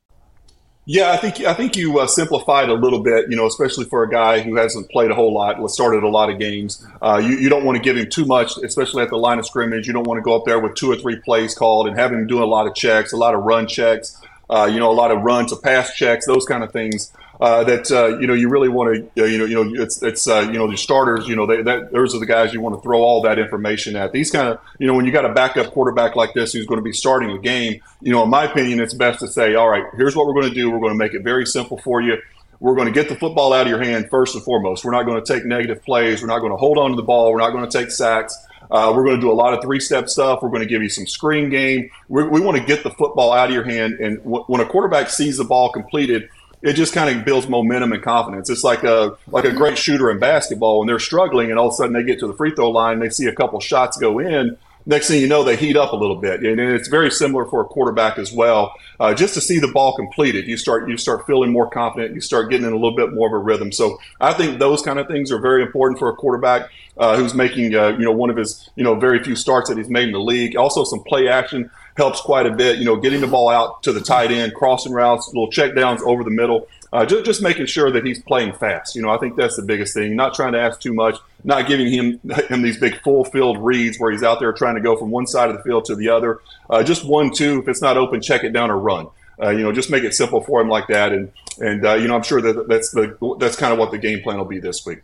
[0.93, 3.29] Yeah, I think I think you uh, simplified a little bit.
[3.29, 6.29] You know, especially for a guy who hasn't played a whole lot, started a lot
[6.29, 6.85] of games.
[7.01, 9.45] Uh, you, you don't want to give him too much, especially at the line of
[9.45, 9.87] scrimmage.
[9.87, 12.11] You don't want to go up there with two or three plays called and have
[12.11, 14.21] him doing a lot of checks, a lot of run checks.
[14.49, 17.63] Uh, you know, a lot of run to pass checks, those kind of things uh,
[17.63, 20.41] that uh, you know you really want to you know you know it's it's uh,
[20.41, 22.81] you know the starters you know they, that those are the guys you want to
[22.81, 24.11] throw all that information at.
[24.11, 26.77] These kind of you know when you got a backup quarterback like this who's going
[26.77, 29.67] to be starting a game, you know in my opinion it's best to say all
[29.67, 30.69] right here's what we're going to do.
[30.69, 32.21] We're going to make it very simple for you.
[32.59, 34.85] We're going to get the football out of your hand first and foremost.
[34.85, 36.21] We're not going to take negative plays.
[36.21, 37.31] We're not going to hold on to the ball.
[37.31, 38.37] We're not going to take sacks.
[38.69, 40.43] Uh, we're going to do a lot of three step stuff.
[40.43, 41.89] We're going to give you some screen game.
[42.07, 43.95] We're, we want to get the football out of your hand.
[43.95, 46.29] And w- when a quarterback sees the ball completed,
[46.61, 48.49] it just kind of builds momentum and confidence.
[48.49, 51.73] It's like a like a great shooter in basketball when they're struggling and all of
[51.73, 53.97] a sudden they get to the free throw line, and they see a couple shots
[53.97, 54.57] go in.
[54.85, 57.61] Next thing you know, they heat up a little bit, and it's very similar for
[57.61, 58.73] a quarterback as well.
[58.99, 62.15] Uh, just to see the ball completed, you start you start feeling more confident.
[62.15, 63.71] You start getting in a little bit more of a rhythm.
[63.71, 67.35] So I think those kind of things are very important for a quarterback uh, who's
[67.35, 70.07] making uh, you know one of his you know very few starts that he's made
[70.07, 70.55] in the league.
[70.55, 72.77] Also, some play action helps quite a bit.
[72.77, 76.01] You know, getting the ball out to the tight end, crossing routes, little check downs
[76.05, 76.67] over the middle.
[76.93, 78.95] Uh, just, just making sure that he's playing fast.
[78.95, 80.15] You know, I think that's the biggest thing.
[80.15, 82.19] Not trying to ask too much, not giving him
[82.49, 85.25] him these big full field reads where he's out there trying to go from one
[85.25, 86.41] side of the field to the other.
[86.69, 87.59] Uh, just one, two.
[87.61, 89.07] If it's not open, check it down or run.
[89.41, 91.13] Uh, you know, just make it simple for him like that.
[91.13, 93.97] And and uh, you know, I'm sure that that's the that's kind of what the
[93.97, 94.99] game plan will be this week.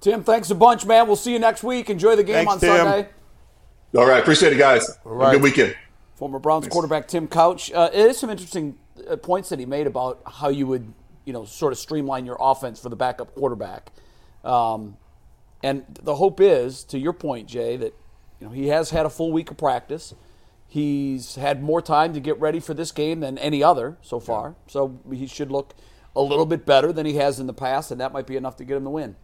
[0.00, 1.06] Tim, thanks a bunch, man.
[1.06, 1.88] We'll see you next week.
[1.88, 2.76] Enjoy the game thanks, on Tim.
[2.76, 3.08] Sunday.
[3.96, 4.90] All right, appreciate it, guys.
[5.06, 5.32] All right.
[5.32, 5.76] good weekend.
[6.14, 7.72] Former Browns quarterback Tim Couch.
[7.72, 10.92] Uh, it is some interesting uh, points that he made about how you would,
[11.24, 13.90] you know, sort of streamline your offense for the backup quarterback.
[14.44, 14.96] Um,
[15.62, 17.94] and the hope is, to your point, Jay, that
[18.38, 20.14] you know he has had a full week of practice.
[20.68, 24.48] He's had more time to get ready for this game than any other so far.
[24.48, 24.72] Yeah.
[24.72, 25.74] So he should look
[26.16, 28.56] a little bit better than he has in the past, and that might be enough
[28.56, 29.16] to get him the win.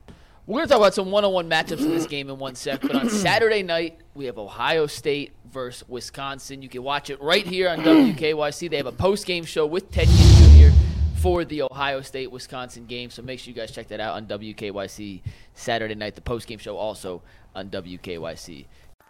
[0.51, 2.96] We're going to talk about some one-on-one matchups in this game in one sec, but
[2.96, 6.61] on Saturday night we have Ohio State versus Wisconsin.
[6.61, 8.68] You can watch it right here on WKYC.
[8.68, 10.76] They have a post-game show with Ted Ginn Jr.
[11.20, 14.26] for the Ohio State Wisconsin game, so make sure you guys check that out on
[14.26, 15.22] WKYC
[15.55, 16.16] Saturday night.
[16.16, 17.22] The post-game show also
[17.55, 18.66] on WKYC.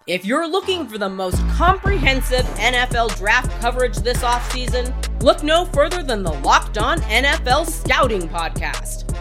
[0.06, 6.02] If you're looking for the most comprehensive NFL draft coverage this offseason, look no further
[6.02, 9.19] than the Locked On NFL Scouting Podcast.